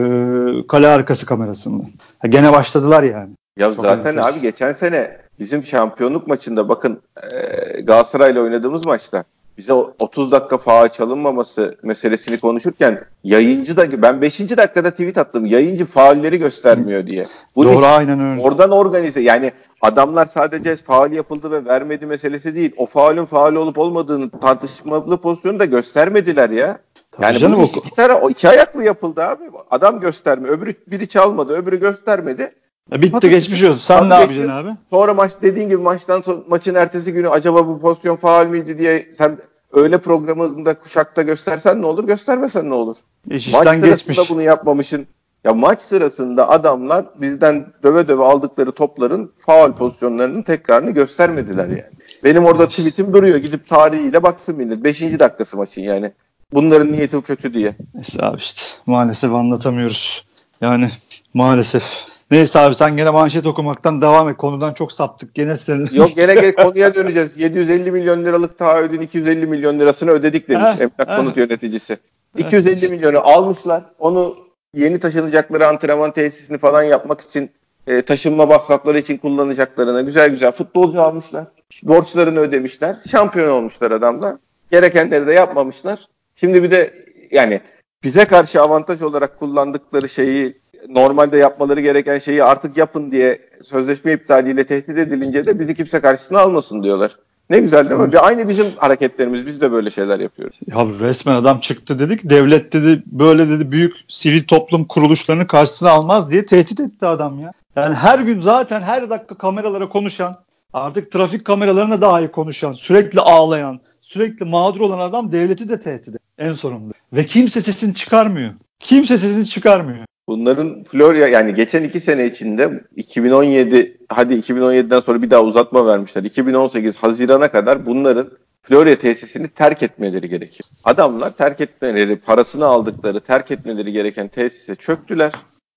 kale 0.68 0.88
arkası 0.88 1.25
kamerasından. 1.25 1.88
Ha, 2.20 2.28
gene 2.28 2.54
başladılar 2.54 3.04
yani. 3.04 3.30
Ya 3.57 3.72
Çok 3.72 3.75
zaten 3.86 3.98
enteresan. 3.98 4.31
abi 4.31 4.41
geçen 4.41 4.72
sene 4.72 5.17
bizim 5.39 5.63
şampiyonluk 5.63 6.27
maçında 6.27 6.69
bakın 6.69 7.01
e, 7.31 7.81
Galatasaray'la 7.81 8.41
oynadığımız 8.41 8.86
maçta 8.86 9.24
bize 9.57 9.74
30 9.74 10.31
dakika 10.31 10.57
faal 10.57 10.88
çalınmaması 10.89 11.77
meselesini 11.83 12.39
konuşurken 12.39 13.01
yayıncı 13.24 13.77
da 13.77 14.01
ben 14.01 14.22
5. 14.22 14.39
dakikada 14.39 14.91
tweet 14.91 15.17
attım. 15.17 15.45
Yayıncı 15.45 15.86
faulleri 15.86 16.38
göstermiyor 16.39 17.07
diye. 17.07 17.25
Bu 17.55 17.65
Doğru 17.65 17.86
aynen 17.86 18.31
öyle. 18.31 18.41
Oradan 18.41 18.72
organize 18.72 19.22
yani 19.22 19.51
adamlar 19.81 20.25
sadece 20.25 20.75
faal 20.75 21.12
yapıldı 21.12 21.51
ve 21.51 21.65
vermedi 21.65 22.05
meselesi 22.05 22.55
değil. 22.55 22.74
O 22.77 22.86
faulün 22.86 23.25
faal 23.25 23.55
olup 23.55 23.77
olmadığını 23.77 24.29
tartışmalı 24.29 25.17
pozisyonu 25.17 25.60
da 25.60 25.65
göstermediler 25.65 26.50
ya. 26.50 26.79
Tabii 27.12 27.25
yani 27.25 27.38
canım, 27.38 27.60
bu 27.60 27.63
iş 27.63 27.72
iki, 27.72 27.91
tane, 27.95 28.13
o 28.13 28.29
iki 28.29 28.50
ayaklı 28.50 28.83
yapıldı 28.83 29.24
abi. 29.24 29.43
Adam 29.72 30.00
gösterme. 30.00 30.50
Öbürü 30.50 30.74
biri 30.88 31.07
çalmadı. 31.07 31.53
Öbürü 31.53 31.79
göstermedi. 31.79 32.51
Bitti 32.92 33.12
Fakat, 33.12 33.30
geçmiş 33.32 33.63
olsun. 33.63 33.80
Sen 33.80 34.10
ne 34.10 34.13
yapacaksın 34.13 34.52
abi? 34.52 34.70
Sonra 34.90 35.13
maç 35.13 35.32
dediğin 35.42 35.70
gibi 35.70 35.82
maçtan 35.82 36.22
sonra, 36.22 36.42
maçın 36.48 36.75
ertesi 36.75 37.13
günü 37.13 37.30
acaba 37.30 37.68
bu 37.68 37.80
pozisyon 37.80 38.16
faal 38.16 38.48
miydi 38.48 38.78
diye 38.78 39.10
sen 39.18 39.38
öyle 39.74 39.98
programında 39.98 40.74
kuşakta 40.74 41.22
göstersen 41.22 41.82
ne 41.82 41.86
olur 41.86 42.04
göstermesen 42.04 42.70
ne 42.70 42.74
olur? 42.74 42.96
İş 43.30 43.54
maç 43.54 43.63
sırasında 43.63 43.88
geçmiş. 43.88 44.30
bunu 44.30 44.42
yapmamışın. 44.42 45.08
Ya 45.44 45.54
maç 45.54 45.82
sırasında 45.82 46.50
adamlar 46.50 47.06
bizden 47.22 47.66
döve 47.84 48.08
döve 48.08 48.24
aldıkları 48.24 48.72
topların 48.72 49.32
faal 49.38 49.74
pozisyonlarının 49.74 50.42
tekrarını 50.42 50.92
göstermediler 50.92 51.68
yani. 51.68 51.84
Benim 52.24 52.46
orada 52.46 52.68
tweetim 52.70 53.13
duruyor. 53.13 53.38
Gidip 53.38 53.68
tarihiyle 53.70 54.24
baksın 54.24 54.56
millet. 54.56 54.84
Beşinci 54.84 55.20
dakikası 55.20 55.58
maçın 55.58 55.82
yani. 55.82 56.12
Bunların 56.54 56.92
niyeti 56.92 57.22
kötü 57.22 57.54
diye. 57.54 57.75
Neyse 57.94 58.25
abi 58.25 58.38
işte 58.38 58.62
maalesef 58.86 59.34
anlatamıyoruz. 59.34 60.25
Yani 60.62 60.92
maalesef. 61.34 62.12
Neyse 62.34 62.60
abi 62.60 62.75
sen 62.75 62.98
gene 62.98 63.10
manşet 63.10 63.48
okumaktan 63.48 64.02
devam 64.02 64.30
et. 64.30 64.38
Konudan 64.38 64.74
çok 64.74 64.91
saptık. 64.91 65.36
Gene 65.36 65.58
senin. 65.58 65.88
Yok 65.91 66.15
gene, 66.15 66.34
gene 66.34 66.56
konuya 66.63 66.96
döneceğiz. 66.96 67.38
750 67.38 67.91
milyon 67.91 68.26
liralık 68.26 68.58
taahhüdün 68.58 69.02
250 69.02 69.46
milyon 69.46 69.80
lirasını 69.80 70.12
ödedik 70.12 70.50
demiş 70.50 70.65
heh, 70.65 70.80
emlak 70.80 71.10
heh. 71.10 71.17
konut 71.17 71.38
yöneticisi. 71.38 71.98
250 72.38 72.88
milyonu 72.88 73.19
almışlar. 73.19 73.84
Onu 74.00 74.38
yeni 74.74 75.00
taşınacakları 75.00 75.67
antrenman 75.67 76.12
tesisini 76.12 76.58
falan 76.58 76.84
yapmak 76.84 77.22
için 77.22 77.52
e, 77.88 78.02
taşınma 78.02 78.46
masrafları 78.46 79.00
için 79.00 79.17
kullanacaklarına 79.17 80.02
güzel 80.02 80.30
güzel 80.30 80.52
futbolcu 80.52 81.02
almışlar. 81.02 81.48
Borçlarını 81.84 82.39
ödemişler. 82.39 82.96
Şampiyon 83.12 83.50
olmuşlar 83.50 83.91
adamlar. 83.91 84.36
Gerekenleri 84.72 85.28
de 85.28 85.34
yapmamışlar. 85.34 86.00
Şimdi 86.36 86.63
bir 86.63 86.72
de 86.72 86.93
yani 87.32 87.62
bize 88.04 88.26
karşı 88.26 88.62
avantaj 88.62 89.02
olarak 89.02 89.39
kullandıkları 89.39 90.10
şeyi 90.10 90.62
normalde 90.89 91.38
yapmaları 91.38 91.82
gereken 91.82 92.17
şeyi 92.17 92.43
artık 92.43 92.78
yapın 92.78 93.12
diye 93.12 93.39
sözleşme 93.62 94.13
iptaliyle 94.13 94.67
tehdit 94.67 94.98
edilince 94.98 95.46
de 95.46 95.60
bizi 95.60 95.76
kimse 95.76 96.00
karşısına 96.00 96.39
almasın 96.39 96.84
diyorlar. 96.84 97.17
Ne 97.50 97.60
güzel 97.60 97.89
değil 97.89 98.02
mi? 98.02 98.12
Bir 98.12 98.28
aynı 98.28 98.50
bizim 98.50 98.72
hareketlerimiz. 98.78 99.46
Biz 99.46 99.62
de 99.62 99.72
böyle 99.72 99.91
şeyler 99.91 100.19
yapıyoruz. 100.19 100.60
Ya 100.67 100.86
resmen 101.08 101.36
adam 101.36 101.60
çıktı 101.60 102.00
dedik. 102.00 102.30
Devlet 102.30 102.74
dedi 102.74 103.04
böyle 103.06 103.50
dedi 103.50 103.72
büyük 103.72 103.96
sivil 104.08 104.43
toplum 104.43 104.86
kuruluşlarını 104.86 105.48
karşısına 105.48 105.89
almaz 105.89 106.32
diye 106.32 106.46
tehdit 106.46 106.80
etti 106.80 107.06
adam 107.06 107.39
ya. 107.39 107.52
Yani 107.76 107.96
her 107.96 108.19
gün 108.19 108.41
zaten 108.41 108.82
her 108.82 109.10
dakika 109.10 109.36
kameralara 109.36 109.89
konuşan, 109.89 110.38
artık 110.74 111.12
trafik 111.12 111.46
kameralarına 111.46 112.02
dahi 112.02 112.28
konuşan, 112.28 112.74
sürekli 112.74 113.19
ağlayan, 113.19 113.80
sürekli 114.02 114.46
mağdur 114.46 114.82
olan 114.82 115.00
adam 115.00 115.32
devleti 115.32 115.69
de 115.69 115.80
tehdit 115.80 116.08
ediyor 116.08 116.19
en 116.38 116.54
sonunda. 116.54 116.93
Ve 117.13 117.26
kimse 117.26 117.62
sesini 117.62 117.96
çıkarmıyor. 117.96 118.52
Kimse 118.80 119.17
sesini 119.17 119.46
çıkarmıyor. 119.46 120.06
Bunların 120.27 120.83
Florya 120.83 121.27
yani 121.27 121.53
geçen 121.53 121.83
iki 121.83 121.99
sene 121.99 122.25
içinde 122.25 122.83
2017 122.95 123.97
hadi 124.09 124.33
2017'den 124.33 124.99
sonra 124.99 125.21
bir 125.21 125.29
daha 125.29 125.43
uzatma 125.43 125.86
vermişler. 125.86 126.23
2018 126.23 126.97
Haziran'a 126.97 127.51
kadar 127.51 127.86
bunların 127.86 128.29
Florya 128.62 128.99
tesisini 128.99 129.47
terk 129.47 129.83
etmeleri 129.83 130.29
gerekiyor. 130.29 130.69
Adamlar 130.83 131.38
terk 131.38 131.62
etmeleri, 131.62 132.15
parasını 132.15 132.65
aldıkları, 132.65 133.19
terk 133.19 133.51
etmeleri 133.51 133.91
gereken 133.91 134.27
tesise 134.27 134.75
çöktüler. 134.75 135.31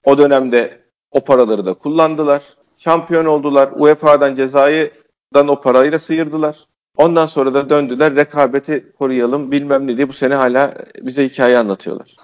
O 0.04 0.18
dönemde 0.18 0.80
o 1.10 1.20
paraları 1.24 1.66
da 1.66 1.74
kullandılar. 1.74 2.42
Şampiyon 2.76 3.24
oldular. 3.24 3.68
UEFA'dan 3.76 4.34
cezayıdan 4.34 5.48
o 5.48 5.60
parayla 5.60 5.98
sıyırdılar. 5.98 6.56
Ondan 6.96 7.26
sonra 7.26 7.54
da 7.54 7.70
döndüler 7.70 8.16
rekabeti 8.16 8.92
koruyalım 8.98 9.52
bilmem 9.52 9.86
ne 9.86 9.96
diye 9.96 10.08
bu 10.08 10.12
sene 10.12 10.34
hala 10.34 10.74
bize 11.02 11.28
hikaye 11.28 11.58
anlatıyorlar. 11.58 12.16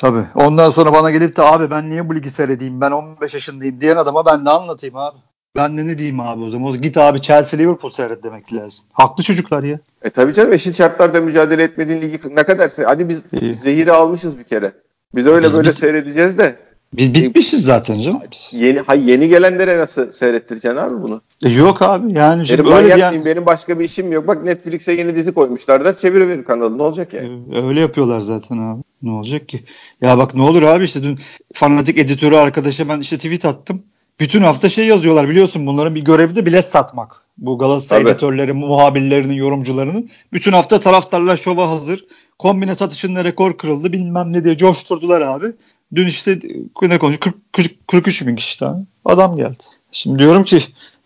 Tabii. 0.00 0.24
Ondan 0.34 0.70
sonra 0.70 0.92
bana 0.92 1.10
gelip 1.10 1.36
de 1.36 1.42
abi 1.42 1.70
ben 1.70 1.90
niye 1.90 2.08
bu 2.08 2.14
ligi 2.14 2.30
seyredeyim 2.30 2.80
ben 2.80 2.90
15 2.90 3.34
yaşındayım 3.34 3.80
diyen 3.80 3.96
adama 3.96 4.26
ben 4.26 4.44
ne 4.44 4.50
anlatayım 4.50 4.96
abi. 4.96 5.16
Ben 5.56 5.78
de 5.78 5.86
ne 5.86 5.98
diyeyim 5.98 6.20
abi 6.20 6.44
o 6.44 6.50
zaman? 6.50 6.82
Git 6.82 6.96
abi 6.96 7.20
Chelsea 7.22 7.58
Liverpool 7.60 7.90
seyret 7.90 8.22
demek 8.22 8.52
lazım. 8.54 8.84
Haklı 8.92 9.22
çocuklar 9.24 9.62
ya. 9.62 9.78
E 10.02 10.10
tabii 10.10 10.34
canım 10.34 10.52
eşit 10.52 10.76
şartlarda 10.76 11.20
mücadele 11.20 11.62
etmediğin 11.62 12.00
ligi 12.02 12.20
ne 12.30 12.42
kadar 12.44 12.70
hadi 12.84 13.08
biz 13.08 13.22
İyi. 13.32 13.56
zehiri 13.56 13.92
almışız 13.92 14.38
bir 14.38 14.44
kere. 14.44 14.72
Biz 15.14 15.26
öyle 15.26 15.46
biz 15.46 15.56
böyle 15.56 15.68
bit- 15.68 15.78
seyredeceğiz 15.78 16.38
de. 16.38 16.56
Biz 16.92 17.14
bitmişiz 17.14 17.64
zaten 17.64 18.00
canım. 18.00 18.20
Yeni 18.52 18.80
hay 18.80 19.10
yeni 19.10 19.28
gelenlere 19.28 19.78
nasıl 19.78 20.10
seyrettireceksin 20.10 20.78
abi 20.78 21.02
bunu? 21.02 21.20
E 21.44 21.48
yok 21.48 21.82
abi 21.82 22.12
yani 22.12 22.46
şimdi 22.46 22.64
benim 22.64 22.76
öyle 22.76 22.98
yani... 22.98 23.24
benim 23.24 23.46
başka 23.46 23.78
bir 23.78 23.84
işim 23.84 24.12
yok. 24.12 24.26
Bak 24.26 24.44
Netflix'e 24.44 24.92
yeni 24.92 25.16
dizi 25.16 25.32
koymuşlar 25.32 25.84
da 25.84 25.96
çeviriverir 25.96 26.44
kanalı. 26.44 26.78
Ne 26.78 26.82
olacak 26.82 27.14
yani? 27.14 27.40
E, 27.52 27.66
öyle 27.66 27.80
yapıyorlar 27.80 28.20
zaten 28.20 28.58
abi. 28.58 28.82
Ne 29.02 29.10
olacak 29.10 29.48
ki? 29.48 29.64
Ya 30.00 30.18
bak 30.18 30.34
ne 30.34 30.42
olur 30.42 30.62
abi 30.62 30.84
işte 30.84 31.02
dün 31.02 31.18
fanatik 31.54 31.98
editörü 31.98 32.36
arkadaşa 32.36 32.88
ben 32.88 33.00
işte 33.00 33.16
tweet 33.16 33.44
attım. 33.44 33.82
Bütün 34.20 34.42
hafta 34.42 34.68
şey 34.68 34.86
yazıyorlar 34.86 35.28
biliyorsun 35.28 35.66
bunların 35.66 35.94
bir 35.94 36.04
görevi 36.04 36.36
de 36.36 36.46
bilet 36.46 36.70
satmak. 36.70 37.22
Bu 37.38 37.58
Galatasaray 37.58 38.02
Tabii. 38.02 38.10
editörleri, 38.10 38.52
muhabirlerinin, 38.52 39.34
yorumcularının. 39.34 40.10
Bütün 40.32 40.52
hafta 40.52 40.80
taraftarlar 40.80 41.36
şova 41.36 41.70
hazır. 41.70 42.04
Kombine 42.38 42.74
satışında 42.74 43.24
rekor 43.24 43.58
kırıldı 43.58 43.92
bilmem 43.92 44.32
ne 44.32 44.44
diye 44.44 44.56
coşturdular 44.56 45.20
abi. 45.20 45.46
Dün 45.94 46.06
işte 46.06 46.38
ne 46.82 46.98
konuşuyor? 46.98 47.20
40, 47.20 47.52
40, 47.52 47.88
43 47.88 48.26
bin 48.26 48.36
kişi 48.36 48.58
tane 48.58 48.84
adam 49.04 49.36
geldi. 49.36 49.62
Şimdi 49.92 50.18
diyorum 50.18 50.44
ki 50.44 50.60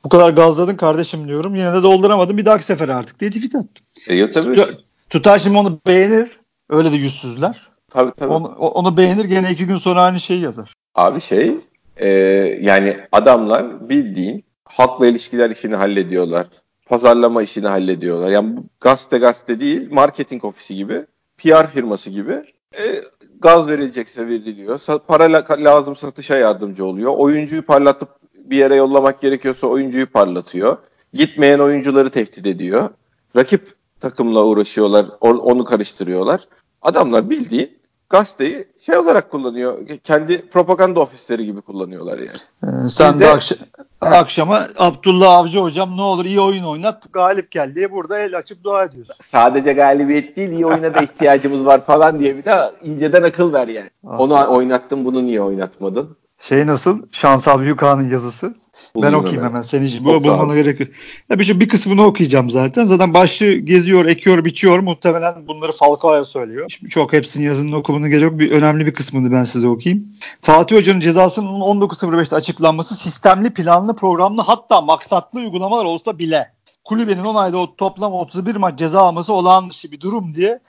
bu 0.04 0.08
kadar 0.08 0.30
gazladın 0.30 0.76
kardeşim 0.76 1.28
diyorum. 1.28 1.54
Yine 1.54 1.74
de 1.74 1.82
dolduramadım. 1.82 2.36
Bir 2.36 2.44
dahaki 2.44 2.64
sefer 2.64 2.88
artık 2.88 3.20
diye 3.20 3.30
tweet 3.30 3.54
attım. 3.54 3.86
E, 4.08 4.14
yok 4.14 4.34
tabii. 4.34 4.54
Tutar, 4.54 4.68
tutar 5.10 5.38
şimdi 5.38 5.56
onu 5.56 5.80
beğenir. 5.86 6.30
Öyle 6.70 6.92
de 6.92 6.96
yüzsüzler. 6.96 7.68
Tabii 7.90 8.12
tabii. 8.18 8.32
Onu, 8.32 8.46
onu 8.46 8.96
beğenir 8.96 9.24
gene 9.24 9.50
iki 9.50 9.66
gün 9.66 9.76
sonra 9.76 10.02
aynı 10.02 10.20
şeyi 10.20 10.40
yazar. 10.40 10.72
Abi 10.94 11.20
şey 11.20 11.54
e, 11.96 12.08
yani 12.60 12.96
adamlar 13.12 13.88
bildiğin 13.88 14.44
halkla 14.64 15.06
ilişkiler 15.06 15.50
işini 15.50 15.76
hallediyorlar. 15.76 16.46
Pazarlama 16.86 17.42
işini 17.42 17.66
hallediyorlar. 17.66 18.30
Yani 18.30 18.58
gazete 18.80 19.18
gazete 19.18 19.60
değil 19.60 19.92
marketing 19.92 20.44
ofisi 20.44 20.74
gibi 20.74 21.06
PR 21.38 21.66
firması 21.66 22.10
gibi 22.10 22.42
e, 22.78 23.02
gaz 23.42 23.68
verilecekse 23.68 24.28
veriliyor. 24.28 24.80
Para 25.06 25.24
la- 25.32 25.46
lazım 25.64 25.96
satışa 25.96 26.36
yardımcı 26.36 26.84
oluyor. 26.84 27.12
Oyuncuyu 27.16 27.62
parlatıp 27.62 28.08
bir 28.34 28.56
yere 28.56 28.74
yollamak 28.74 29.20
gerekiyorsa 29.20 29.66
oyuncuyu 29.66 30.06
parlatıyor. 30.06 30.76
Gitmeyen 31.14 31.58
oyuncuları 31.58 32.10
tehdit 32.10 32.46
ediyor. 32.46 32.88
Rakip 33.36 33.68
takımla 34.00 34.44
uğraşıyorlar. 34.44 35.06
Onu 35.20 35.64
karıştırıyorlar. 35.64 36.40
Adamlar 36.82 37.30
bildiğin 37.30 37.78
gazeteyi 38.08 38.68
şey 38.80 38.96
olarak 38.96 39.30
kullanıyor. 39.30 39.78
Kendi 40.04 40.48
propaganda 40.48 41.00
ofisleri 41.00 41.44
gibi 41.44 41.60
kullanıyorlar 41.60 42.18
yani. 42.18 42.38
Ee, 42.86 42.88
sen 42.88 43.14
de, 43.20 43.20
de 43.20 43.26
akş- 43.28 43.58
akşama 44.10 44.66
Abdullah 44.78 45.32
Avcı 45.38 45.58
hocam 45.58 45.96
ne 45.96 46.02
olur 46.02 46.24
iyi 46.24 46.40
oyun 46.40 46.64
oynat 46.64 47.12
galip 47.12 47.50
gel 47.50 47.74
diye 47.74 47.92
burada 47.92 48.18
el 48.18 48.38
açıp 48.38 48.64
dua 48.64 48.84
ediyorsun. 48.84 49.16
Sadece 49.22 49.72
galibiyet 49.72 50.36
değil 50.36 50.50
iyi 50.50 50.66
oyuna 50.66 50.94
da 50.94 51.00
ihtiyacımız 51.02 51.66
var 51.66 51.84
falan 51.84 52.20
diye 52.20 52.36
bir 52.36 52.44
de 52.44 52.70
inceden 52.82 53.22
akıl 53.22 53.52
ver 53.52 53.68
yani. 53.68 53.90
Onu 54.02 54.48
oynattın 54.48 55.04
bunu 55.04 55.24
niye 55.24 55.42
oynatmadın? 55.42 56.16
Şey 56.38 56.66
nasıl? 56.66 57.02
Şansal 57.12 57.60
Büyükağa'nın 57.60 58.10
yazısı. 58.10 58.54
Bulayım 58.94 59.14
ben 59.14 59.18
okuyayım 59.18 59.40
hemen, 59.40 59.50
hemen 59.50 59.60
Seniciğim. 59.60 60.04
Bu 60.04 60.24
bulmana 60.24 60.54
gerek 60.54 60.80
yok. 60.80 60.88
Ya 61.30 61.38
bir, 61.38 61.44
şey, 61.44 61.60
bir 61.60 61.68
kısmını 61.68 62.06
okuyacağım 62.06 62.50
zaten. 62.50 62.84
Zaten 62.84 63.14
başlığı 63.14 63.54
geziyor, 63.54 64.06
ekiyor, 64.06 64.44
biçiyor. 64.44 64.78
Muhtemelen 64.78 65.48
bunları 65.48 65.72
Falcao'ya 65.72 66.24
söylüyor. 66.24 66.70
Şimdi 66.70 66.90
çok 66.90 67.12
hepsinin 67.12 67.46
yazının 67.46 67.72
okumunu 67.72 68.08
gerek 68.08 68.22
yok. 68.22 68.38
Bir 68.38 68.50
önemli 68.50 68.86
bir 68.86 68.94
kısmını 68.94 69.32
ben 69.32 69.44
size 69.44 69.68
okuyayım. 69.68 70.06
Fatih 70.42 70.76
Hoca'nın 70.76 71.00
cezasının 71.00 71.60
19.05'te 71.60 72.36
açıklanması 72.36 72.94
sistemli, 72.94 73.50
planlı, 73.50 73.96
programlı 73.96 74.42
hatta 74.42 74.80
maksatlı 74.80 75.38
uygulamalar 75.38 75.84
olsa 75.84 76.18
bile 76.18 76.52
kulübenin 76.84 77.24
10 77.24 77.34
ayda 77.34 77.76
toplam 77.76 78.12
31 78.12 78.56
maç 78.56 78.78
ceza 78.78 79.00
alması 79.00 79.32
olağan 79.32 79.70
dışı 79.70 79.92
bir 79.92 80.00
durum 80.00 80.34
diye 80.34 80.60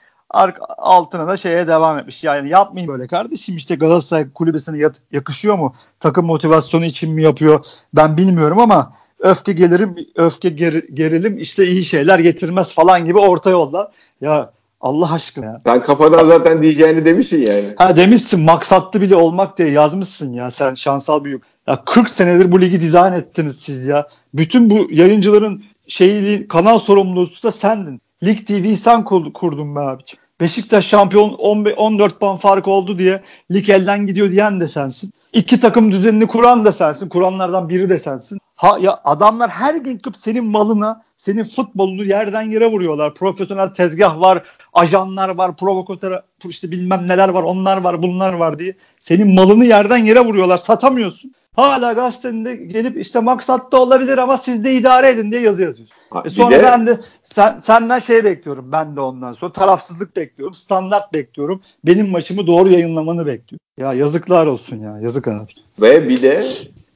altına 0.78 1.28
da 1.28 1.36
şeye 1.36 1.66
devam 1.66 1.98
etmiş. 1.98 2.24
Yani 2.24 2.48
yapmayın 2.48 2.88
böyle 2.88 3.06
kardeşim 3.06 3.56
işte 3.56 3.74
Galatasaray 3.74 4.32
kulübesine 4.34 4.90
yakışıyor 5.12 5.58
mu? 5.58 5.74
Takım 6.00 6.26
motivasyonu 6.26 6.84
için 6.84 7.12
mi 7.12 7.22
yapıyor? 7.22 7.64
Ben 7.94 8.16
bilmiyorum 8.16 8.58
ama 8.58 8.92
öfke 9.18 9.52
gelirim, 9.52 9.96
öfke 10.16 10.48
ger- 10.48 10.94
gerilim 10.94 11.38
işte 11.38 11.66
iyi 11.66 11.84
şeyler 11.84 12.18
getirmez 12.18 12.72
falan 12.72 13.04
gibi 13.04 13.18
orta 13.18 13.50
yolda. 13.50 13.92
Ya 14.20 14.52
Allah 14.80 15.12
aşkına 15.12 15.46
ya. 15.46 15.60
Ben 15.64 15.82
kafadan 15.82 16.28
zaten 16.28 16.62
diyeceğini 16.62 17.04
demişsin 17.04 17.46
yani. 17.46 17.74
Ha 17.76 17.96
demişsin 17.96 18.40
maksatlı 18.40 19.00
bile 19.00 19.16
olmak 19.16 19.58
diye 19.58 19.68
yazmışsın 19.70 20.32
ya 20.32 20.50
sen 20.50 20.74
şansal 20.74 21.24
büyük. 21.24 21.42
Ya 21.66 21.84
40 21.84 22.10
senedir 22.10 22.52
bu 22.52 22.60
ligi 22.60 22.80
dizayn 22.80 23.12
ettiniz 23.12 23.56
siz 23.56 23.86
ya. 23.86 24.08
Bütün 24.34 24.70
bu 24.70 24.86
yayıncıların 24.90 25.64
şeyi 25.86 26.48
kanal 26.48 26.78
sorumlusu 26.78 27.42
da 27.42 27.52
sendin. 27.52 28.00
Lig 28.22 28.46
TV 28.46 28.74
sen 28.74 29.04
kurdun 29.04 29.76
be 29.76 29.80
abiciğim. 29.80 30.23
Beşiktaş 30.40 30.86
şampiyon 30.86 31.32
15, 31.32 31.74
14 31.76 32.20
puan 32.20 32.36
fark 32.36 32.68
oldu 32.68 32.98
diye 32.98 33.22
lig 33.52 33.70
elden 33.70 34.06
gidiyor 34.06 34.30
diyen 34.30 34.60
de 34.60 34.66
sensin. 34.66 35.12
İki 35.32 35.60
takım 35.60 35.92
düzenini 35.92 36.26
kuran 36.26 36.64
da 36.64 36.72
sensin. 36.72 37.08
Kuranlardan 37.08 37.68
biri 37.68 37.88
de 37.88 37.98
sensin. 37.98 38.38
Ha 38.56 38.78
ya 38.80 39.00
adamlar 39.04 39.50
her 39.50 39.74
gün 39.74 39.98
kıp 39.98 40.16
senin 40.16 40.44
malına, 40.44 41.02
senin 41.16 41.44
futbolunu 41.44 42.04
yerden 42.04 42.42
yere 42.42 42.66
vuruyorlar. 42.66 43.14
Profesyonel 43.14 43.68
tezgah 43.68 44.20
var, 44.20 44.42
ajanlar 44.72 45.28
var, 45.28 45.56
provokatör 45.56 46.20
işte 46.48 46.70
bilmem 46.70 47.08
neler 47.08 47.28
var, 47.28 47.42
onlar 47.42 47.76
var, 47.76 48.02
bunlar 48.02 48.32
var 48.32 48.58
diye. 48.58 48.76
Senin 49.00 49.34
malını 49.34 49.64
yerden 49.64 49.98
yere 49.98 50.20
vuruyorlar. 50.20 50.58
Satamıyorsun. 50.58 51.34
Hala 51.54 51.92
gazetende 51.92 52.56
gelip 52.56 52.96
işte 52.96 53.20
maksatta 53.20 53.82
olabilir 53.82 54.18
ama 54.18 54.38
siz 54.38 54.64
de 54.64 54.72
idare 54.72 55.08
edin 55.08 55.30
diye 55.30 55.40
yazı 55.40 55.62
yazıyorsun. 55.62 55.96
e 56.24 56.30
sonra 56.30 56.58
de, 56.58 56.62
ben 56.62 56.86
de 56.86 57.00
sen, 57.24 57.60
senden 57.62 57.98
şey 57.98 58.24
bekliyorum 58.24 58.72
ben 58.72 58.96
de 58.96 59.00
ondan 59.00 59.32
sonra 59.32 59.52
tarafsızlık 59.52 60.16
bekliyorum, 60.16 60.54
standart 60.54 61.12
bekliyorum. 61.12 61.60
Benim 61.84 62.10
maçımı 62.10 62.46
doğru 62.46 62.70
yayınlamanı 62.70 63.26
bekliyorum. 63.26 63.64
Ya 63.78 63.92
yazıklar 63.92 64.46
olsun 64.46 64.76
ya 64.80 64.98
yazık 65.00 65.28
abi. 65.28 65.52
Ve 65.80 66.08
bir 66.08 66.22
de 66.22 66.44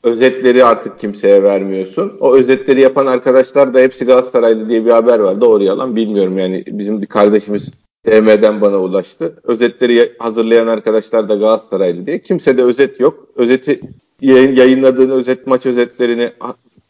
özetleri 0.03 0.64
artık 0.64 0.99
kimseye 0.99 1.42
vermiyorsun. 1.42 2.16
O 2.21 2.35
özetleri 2.35 2.81
yapan 2.81 3.07
arkadaşlar 3.07 3.75
da 3.75 3.79
hepsi 3.79 4.05
Galatasaraylı 4.05 4.68
diye 4.68 4.85
bir 4.85 4.90
haber 4.90 5.18
var. 5.18 5.40
Doğru 5.40 5.64
yalan 5.64 5.97
bilmiyorum 5.97 6.38
yani 6.38 6.64
bizim 6.66 7.03
bir 7.03 7.07
kardeşimiz 7.07 7.71
TM'den 8.05 8.61
bana 8.61 8.79
ulaştı. 8.79 9.40
Özetleri 9.44 10.12
hazırlayan 10.18 10.66
arkadaşlar 10.66 11.29
da 11.29 11.35
Galatasaraylı 11.35 12.07
diye. 12.07 12.23
Kimse 12.23 12.59
de 12.59 12.62
özet 12.62 13.01
yok. 13.01 13.29
Özeti 13.37 13.81
yayınladığın 14.20 15.11
özet 15.11 15.46
maç 15.46 15.66
özetlerini 15.66 16.31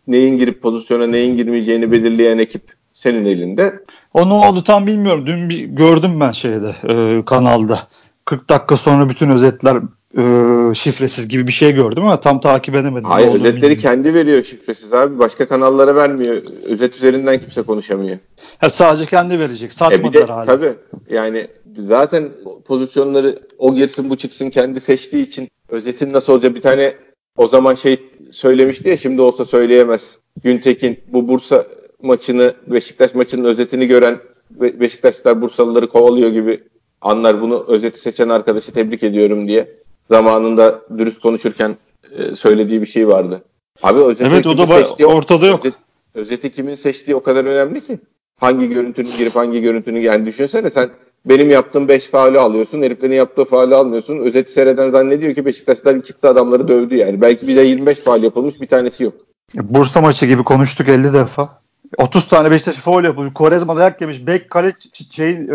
neyin 0.06 0.38
girip 0.38 0.62
pozisyona 0.62 1.06
neyin 1.06 1.36
girmeyeceğini 1.36 1.92
belirleyen 1.92 2.38
ekip 2.38 2.62
senin 2.92 3.24
elinde. 3.24 3.74
O 4.14 4.28
ne 4.28 4.32
oldu 4.32 4.62
tam 4.62 4.86
bilmiyorum. 4.86 5.26
Dün 5.26 5.48
bir 5.48 5.64
gördüm 5.64 6.20
ben 6.20 6.32
şeyde 6.32 6.74
e, 6.88 7.24
kanalda. 7.24 7.88
40 8.24 8.48
dakika 8.48 8.76
sonra 8.76 9.08
bütün 9.08 9.30
özetler 9.30 9.76
e, 10.18 10.74
şifresiz 10.74 11.28
gibi 11.28 11.46
bir 11.46 11.52
şey 11.52 11.72
gördüm 11.72 12.02
ama 12.02 12.20
tam 12.20 12.40
takip 12.40 12.74
edemedim. 12.74 13.08
Hayır 13.08 13.28
özetleri 13.28 13.54
bilmiyorum. 13.54 13.82
kendi 13.82 14.14
veriyor 14.14 14.42
şifresiz 14.42 14.94
abi. 14.94 15.18
Başka 15.18 15.48
kanallara 15.48 15.94
vermiyor. 15.96 16.42
Özet 16.64 16.96
üzerinden 16.96 17.40
kimse 17.40 17.62
konuşamıyor. 17.62 18.18
Ha, 18.58 18.70
sadece 18.70 19.06
kendi 19.06 19.38
verecek. 19.38 19.72
Satmadılar 19.72 20.24
e 20.24 20.28
de, 20.28 20.32
hala. 20.32 20.44
Tabii. 20.44 20.72
Yani 21.10 21.48
zaten 21.78 22.28
pozisyonları 22.66 23.38
o 23.58 23.74
girsin 23.74 24.10
bu 24.10 24.16
çıksın 24.16 24.50
kendi 24.50 24.80
seçtiği 24.80 25.26
için 25.26 25.48
özetin 25.68 26.12
nasıl 26.12 26.32
olacak 26.32 26.54
bir 26.54 26.62
tane 26.62 26.94
o 27.38 27.46
zaman 27.46 27.74
şey 27.74 27.98
söylemişti 28.30 28.88
ya 28.88 28.96
şimdi 28.96 29.22
olsa 29.22 29.44
söyleyemez. 29.44 30.18
Güntekin 30.44 31.00
bu 31.08 31.28
Bursa 31.28 31.66
maçını 32.02 32.54
Beşiktaş 32.66 33.14
maçının 33.14 33.44
özetini 33.44 33.86
gören 33.86 34.18
Beşiktaşlar 34.50 35.42
Bursalıları 35.42 35.88
kovalıyor 35.88 36.30
gibi 36.30 36.60
anlar 37.00 37.40
bunu 37.40 37.64
özeti 37.68 38.00
seçen 38.00 38.28
arkadaşı 38.28 38.72
tebrik 38.72 39.02
ediyorum 39.02 39.48
diye 39.48 39.68
zamanında 40.10 40.82
dürüst 40.98 41.20
konuşurken 41.20 41.76
e, 42.16 42.34
söylediği 42.34 42.80
bir 42.80 42.86
şey 42.86 43.08
vardı. 43.08 43.42
Abi 43.82 44.00
özeti 44.00 44.30
evet, 44.32 44.46
o 44.46 44.58
da 44.58 44.66
seçtiği, 44.66 45.06
ortada 45.06 45.46
yok. 45.46 45.60
Özet, 45.64 45.74
özeti 46.14 46.52
kimin 46.52 46.74
seçtiği 46.74 47.14
o 47.14 47.22
kadar 47.22 47.44
önemli 47.44 47.80
ki. 47.80 47.98
Hangi 48.36 48.68
görüntünün 48.68 49.10
girip 49.18 49.36
hangi 49.36 49.60
görüntünün 49.60 50.00
yani 50.00 50.26
düşünsene 50.26 50.70
sen 50.70 50.90
benim 51.26 51.50
yaptığım 51.50 51.88
5 51.88 52.06
faali 52.06 52.38
alıyorsun. 52.38 52.82
Heriflerin 52.82 53.14
yaptığı 53.14 53.44
faali 53.44 53.74
almıyorsun. 53.74 54.18
Özeti 54.18 54.52
seyreden 54.52 54.90
zannediyor 54.90 55.34
ki 55.34 55.44
Beşiktaşlar 55.44 56.02
çıktı 56.02 56.28
adamları 56.28 56.68
dövdü 56.68 56.94
yani. 56.96 57.20
Belki 57.20 57.48
bize 57.48 57.64
25 57.64 57.98
faal 57.98 58.22
yapılmış 58.22 58.60
bir 58.60 58.66
tanesi 58.66 59.04
yok. 59.04 59.14
Bursa 59.54 60.00
maçı 60.00 60.26
gibi 60.26 60.44
konuştuk 60.44 60.88
50 60.88 61.12
defa. 61.12 61.60
30 61.96 62.28
tane 62.28 62.50
Beşiktaş 62.50 62.76
faul 62.76 63.04
yapılmış. 63.04 63.34
Korezma 63.34 63.76
dayak 63.76 64.00
yemiş. 64.00 64.26
Bek 64.26 64.50
kale 64.50 64.72
şey, 65.10 65.30
e, 65.30 65.54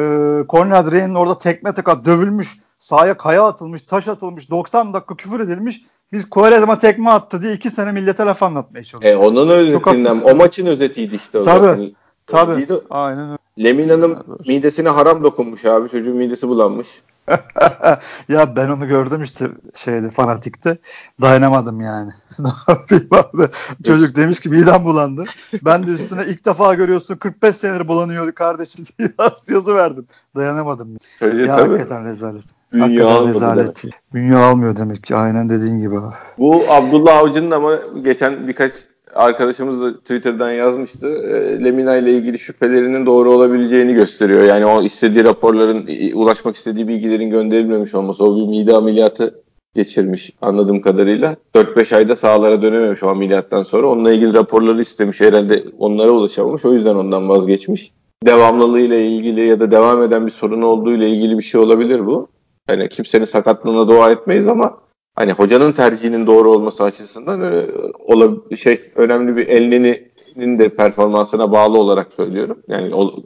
orada 1.16 1.40
tekme 1.40 1.74
taka 1.74 2.06
dövülmüş. 2.06 2.58
Sahaya 2.80 3.18
kaya 3.18 3.44
atılmış, 3.44 3.82
taş 3.82 4.08
atılmış. 4.08 4.50
90 4.50 4.94
dakika 4.94 5.16
küfür 5.16 5.40
edilmiş. 5.40 5.82
Biz 6.12 6.30
Kovarezma 6.30 6.80
tekme 6.80 7.10
attı 7.10 7.42
diye 7.42 7.54
2 7.54 7.70
sene 7.70 7.92
millete 7.92 8.24
laf 8.24 8.44
anlatmaya 8.44 8.84
çalıştık. 8.84 9.22
E, 9.22 9.26
onun 9.26 9.50
özetinden. 9.50 10.16
O 10.24 10.36
maçın 10.36 10.66
özetiydi 10.66 11.16
işte. 11.16 11.40
O 11.40 11.42
Tabii. 11.42 11.66
Zaten. 11.68 11.92
Tabii. 12.28 12.68
Aynen 12.90 13.30
öyle. 13.30 13.43
Lemina'nın 13.60 14.24
midesine 14.48 14.90
haram 14.90 15.24
dokunmuş 15.24 15.66
abi. 15.66 15.90
Çocuğun 15.90 16.18
midesi 16.18 16.48
bulanmış. 16.48 16.88
ya 18.30 18.56
ben 18.56 18.70
onu 18.70 18.88
gördüm 18.88 19.22
işte 19.22 19.48
şeyde 19.76 20.10
fanatikte. 20.10 20.78
Dayanamadım 21.22 21.82
yani. 21.82 22.12
ne 22.40 22.50
yapayım 22.68 23.08
abi? 23.12 23.48
Çocuk 23.86 24.16
demiş 24.16 24.40
ki 24.40 24.50
midem 24.50 24.86
bulandı. 24.86 25.24
Ben 25.66 25.88
de 25.88 25.92
üstüne 25.92 26.26
ilk 26.28 26.46
defa 26.46 26.74
görüyorsun 26.74 27.16
45 27.16 27.56
senedir 27.56 27.88
bulanıyor 27.88 28.32
kardeşim 28.32 28.86
diye 29.00 29.10
yazı 29.50 29.76
verdim. 29.76 30.08
Dayanamadım. 30.36 30.98
Öyle 31.22 31.48
ya 31.48 31.58
tabii. 31.58 31.70
hakikaten 31.70 32.06
rezalet. 32.06 32.44
Dünya 32.72 32.86
hakikaten 32.86 33.28
rezalet. 33.28 33.84
Dünya 34.14 34.40
almıyor 34.40 34.78
demek 34.78 35.04
ki. 35.04 35.16
Aynen 35.16 35.50
dediğin 35.50 35.80
gibi 35.80 36.00
abi. 36.00 36.16
Bu 36.38 36.64
Abdullah 36.70 37.18
Avcı'nın 37.18 37.52
ama 37.52 37.80
geçen 38.02 38.48
birkaç 38.48 38.74
arkadaşımız 39.16 39.82
da 39.82 40.00
Twitter'dan 40.00 40.52
yazmıştı. 40.52 41.08
E, 41.08 41.64
Lemina 41.64 41.98
ile 41.98 42.12
ilgili 42.12 42.40
şüphelerinin 42.40 43.06
doğru 43.06 43.32
olabileceğini 43.32 43.94
gösteriyor. 43.94 44.44
Yani 44.44 44.66
o 44.66 44.84
istediği 44.84 45.24
raporların, 45.24 45.90
ulaşmak 46.14 46.56
istediği 46.56 46.88
bilgilerin 46.88 47.30
gönderilmemiş 47.30 47.96
olması. 47.96 48.24
O 48.24 48.36
bir 48.36 48.48
mide 48.48 48.74
ameliyatı 48.74 49.44
geçirmiş 49.76 50.32
anladığım 50.42 50.82
kadarıyla. 50.82 51.36
4-5 51.56 51.96
ayda 51.96 52.16
sahalara 52.16 52.62
dönememiş 52.62 53.04
o 53.04 53.08
ameliyattan 53.08 53.64
sonra. 53.64 53.88
Onunla 53.88 54.12
ilgili 54.12 54.34
raporları 54.34 54.82
istemiş. 54.82 55.22
Herhalde 55.22 55.64
onlara 55.80 56.12
ulaşamamış. 56.12 56.66
O 56.66 56.74
yüzden 56.74 56.96
ondan 56.96 57.30
vazgeçmiş. 57.30 57.92
Devamlılığıyla 58.26 58.96
ilgili 58.96 59.48
ya 59.48 59.60
da 59.60 59.72
devam 59.72 60.04
eden 60.04 60.26
bir 60.26 60.32
sorun 60.32 60.62
olduğu 60.62 60.94
ile 60.94 61.10
ilgili 61.10 61.38
bir 61.38 61.44
şey 61.44 61.62
olabilir 61.62 62.06
bu. 62.06 62.28
Yani 62.70 62.90
kimsenin 62.90 63.26
sakatlığına 63.26 63.88
dua 63.88 64.12
etmeyiz 64.12 64.48
ama 64.48 64.78
hani 65.16 65.32
hocanın 65.32 65.72
tercihinin 65.72 66.28
doğru 66.28 66.52
olması 66.52 66.84
açısından 66.84 67.42
öyle, 67.42 67.66
ola, 68.00 68.56
şey 68.56 68.82
önemli 68.96 69.36
bir 69.36 69.48
elinin 69.48 70.60
de 70.60 70.70
performansına 70.70 71.52
bağlı 71.52 71.78
olarak 71.78 72.08
söylüyorum. 72.16 72.58
Yani 72.68 72.96
ol, 72.96 73.24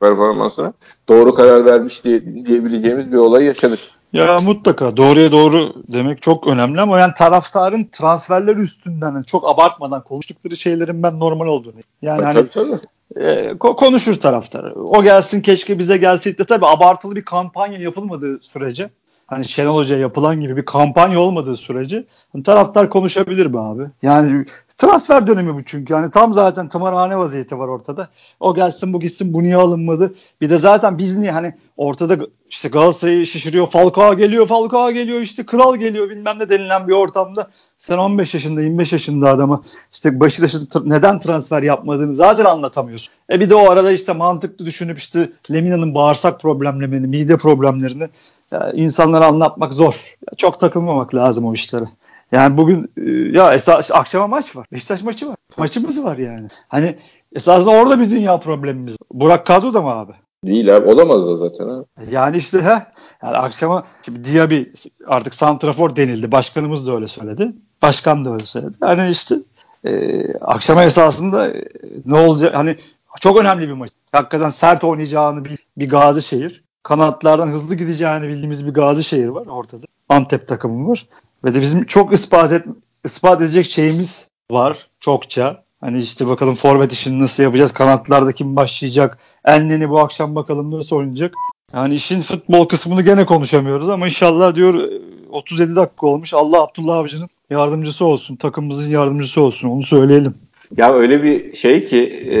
performansına 0.00 0.72
doğru 1.08 1.34
karar 1.34 1.64
vermiş 1.64 2.04
diye, 2.04 2.46
diyebileceğimiz 2.46 3.12
bir 3.12 3.16
olay 3.16 3.44
yaşadık. 3.44 3.80
Ya 4.12 4.38
mutlaka 4.38 4.96
doğruya 4.96 5.32
doğru 5.32 5.72
demek 5.88 6.22
çok 6.22 6.46
önemli 6.46 6.80
ama 6.80 6.98
yani 6.98 7.14
taraftarın 7.14 7.88
transferleri 7.92 8.60
üstünden 8.60 9.12
yani 9.12 9.24
çok 9.24 9.48
abartmadan 9.48 10.02
konuştukları 10.02 10.56
şeylerin 10.56 11.02
ben 11.02 11.20
normal 11.20 11.46
olduğunu. 11.46 11.74
Yani 12.02 12.22
tabii, 12.24 12.34
hani 12.34 12.48
tabii. 12.48 12.80
E, 13.16 13.58
konuşur 13.58 14.14
taraftar. 14.14 14.72
O 14.76 15.02
gelsin 15.02 15.40
keşke 15.40 15.78
bize 15.78 15.96
gelseydi 15.96 16.38
de 16.38 16.44
tabii 16.44 16.66
abartılı 16.66 17.16
bir 17.16 17.24
kampanya 17.24 17.78
yapılmadığı 17.78 18.38
sürece 18.42 18.90
hani 19.26 19.48
Şenol 19.48 19.76
Hoca'ya 19.76 20.00
yapılan 20.00 20.40
gibi 20.40 20.56
bir 20.56 20.64
kampanya 20.64 21.20
olmadığı 21.20 21.56
sürece 21.56 22.04
hani 22.32 22.42
taraftar 22.42 22.90
konuşabilir 22.90 23.46
mi 23.46 23.60
abi? 23.60 23.82
Yani 24.02 24.44
transfer 24.76 25.26
dönemi 25.26 25.54
bu 25.54 25.64
çünkü. 25.64 25.92
Yani 25.92 26.10
tam 26.10 26.34
zaten 26.34 26.68
tımarhane 26.68 27.18
vaziyeti 27.18 27.58
var 27.58 27.68
ortada. 27.68 28.08
O 28.40 28.54
gelsin 28.54 28.92
bu 28.92 29.00
gitsin 29.00 29.32
bu 29.32 29.42
niye 29.42 29.56
alınmadı? 29.56 30.14
Bir 30.40 30.50
de 30.50 30.58
zaten 30.58 30.98
biz 30.98 31.16
niye 31.16 31.32
hani 31.32 31.54
ortada 31.76 32.16
işte 32.48 32.68
Galatasaray'ı 32.68 33.26
şişiriyor. 33.26 33.66
Falcao 33.66 34.16
geliyor, 34.16 34.46
Falcao 34.46 34.90
geliyor 34.90 35.20
işte 35.20 35.46
kral 35.46 35.76
geliyor 35.76 36.10
bilmem 36.10 36.38
ne 36.38 36.50
denilen 36.50 36.88
bir 36.88 36.92
ortamda 36.92 37.50
sen 37.78 37.98
15 37.98 38.34
yaşında 38.34 38.62
25 38.62 38.92
yaşında 38.92 39.30
adama 39.30 39.62
işte 39.92 40.20
Beşiktaş'ın 40.20 40.68
neden 40.84 41.20
transfer 41.20 41.62
yapmadığını 41.62 42.16
zaten 42.16 42.44
anlatamıyorsun. 42.44 43.14
E 43.32 43.40
bir 43.40 43.50
de 43.50 43.54
o 43.54 43.70
arada 43.70 43.92
işte 43.92 44.12
mantıklı 44.12 44.66
düşünüp 44.66 44.98
işte 44.98 45.30
Lemina'nın 45.52 45.94
bağırsak 45.94 46.40
problemlerini, 46.40 47.06
mide 47.06 47.36
problemlerini 47.36 48.08
ya 48.52 48.72
insanlara 48.72 49.26
anlatmak 49.26 49.74
zor. 49.74 50.16
Ya 50.30 50.36
çok 50.36 50.60
takılmamak 50.60 51.14
lazım 51.14 51.44
o 51.44 51.54
işlere. 51.54 51.84
Yani 52.32 52.56
bugün 52.56 52.92
e, 52.96 53.10
ya 53.10 53.54
esas 53.54 53.90
akşama 53.92 54.26
maç 54.26 54.56
var. 54.56 54.66
Beşiktaş 54.72 55.02
maçı 55.02 55.28
var. 55.28 55.36
Maçımız 55.56 56.04
var 56.04 56.18
yani. 56.18 56.48
Hani 56.68 56.96
esasında 57.34 57.70
orada 57.70 58.00
bir 58.00 58.10
dünya 58.10 58.38
problemimiz. 58.38 58.96
Burak 59.12 59.46
kadro 59.46 59.74
da 59.74 59.82
mı 59.82 59.90
abi? 59.90 60.12
Değil 60.46 60.76
abi 60.76 60.88
olamaz 60.88 61.26
da 61.26 61.36
zaten 61.36 61.68
abi. 61.68 61.84
Yani 62.10 62.36
işte 62.36 62.60
ha 62.60 62.92
yani 63.22 63.36
akşama 63.36 63.84
şimdi 64.04 64.24
Diaby 64.24 64.62
artık 65.06 65.34
santrafor 65.34 65.96
denildi. 65.96 66.32
Başkanımız 66.32 66.86
da 66.86 66.94
öyle 66.94 67.06
söyledi. 67.06 67.52
Başkan 67.82 68.24
da 68.24 68.32
öyle 68.32 68.46
söyledi. 68.46 68.74
Hani 68.80 69.10
işte 69.10 69.36
e, 69.84 70.22
akşama 70.40 70.84
esasında 70.84 71.48
e, 71.48 71.64
ne 72.06 72.18
olacak 72.18 72.54
hani 72.54 72.76
çok 73.20 73.40
önemli 73.40 73.68
bir 73.68 73.72
maç. 73.72 73.90
Hakikaten 74.12 74.48
sert 74.48 74.84
oynayacağını 74.84 75.44
bir, 75.44 75.58
bir 75.76 75.88
Gazi 75.88 76.22
şehir. 76.22 76.64
Kanatlardan 76.86 77.48
hızlı 77.48 77.74
gideceğini 77.74 78.28
bildiğimiz 78.28 78.66
bir 78.66 78.74
Gazi 78.74 79.04
şehir 79.04 79.28
var 79.28 79.46
ortada. 79.46 79.86
Antep 80.08 80.48
takımı 80.48 80.88
var. 80.88 81.06
Ve 81.44 81.54
de 81.54 81.60
bizim 81.60 81.84
çok 81.84 82.12
ispat, 82.12 82.52
et, 82.52 82.64
ispat 83.04 83.40
edecek 83.40 83.66
şeyimiz 83.66 84.28
var 84.50 84.86
çokça. 85.00 85.64
Hani 85.80 85.98
işte 85.98 86.26
bakalım 86.26 86.54
forvet 86.54 86.92
işini 86.92 87.22
nasıl 87.22 87.42
yapacağız? 87.42 87.72
Kanatlarda 87.72 88.32
kim 88.32 88.56
başlayacak? 88.56 89.18
Enleni 89.44 89.90
bu 89.90 89.98
akşam 89.98 90.34
bakalım 90.34 90.70
nasıl 90.70 90.96
oynayacak? 90.96 91.34
Yani 91.74 91.94
işin 91.94 92.20
futbol 92.20 92.68
kısmını 92.68 93.02
gene 93.02 93.26
konuşamıyoruz 93.26 93.88
ama 93.88 94.06
inşallah 94.06 94.54
diyor 94.54 94.88
37 95.30 95.76
dakika 95.76 96.06
olmuş. 96.06 96.34
Allah 96.34 96.62
Abdullah 96.62 96.96
Avcı'nın 96.96 97.28
yardımcısı 97.50 98.04
olsun. 98.04 98.36
Takımımızın 98.36 98.90
yardımcısı 98.90 99.40
olsun. 99.40 99.68
Onu 99.68 99.82
söyleyelim. 99.82 100.34
Ya 100.76 100.92
öyle 100.92 101.22
bir 101.22 101.54
şey 101.54 101.84
ki 101.84 102.02
e, 102.30 102.38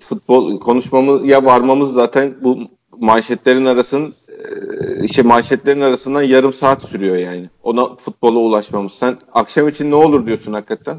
futbol 0.00 0.60
konuşmamız 0.60 1.28
ya 1.28 1.44
varmamız 1.44 1.92
zaten 1.92 2.34
bu 2.42 2.77
manşetlerin 3.00 3.64
arasının 3.64 4.14
e, 4.28 5.04
işte 5.04 5.22
manşetlerin 5.22 5.80
arasından 5.80 6.22
yarım 6.22 6.52
saat 6.52 6.82
sürüyor 6.82 7.16
yani. 7.16 7.50
Ona 7.62 7.96
futbola 7.96 8.38
ulaşmamız. 8.38 8.92
Sen 8.92 9.18
akşam 9.32 9.68
için 9.68 9.90
ne 9.90 9.94
olur 9.94 10.26
diyorsun 10.26 10.52
hakikaten? 10.52 10.96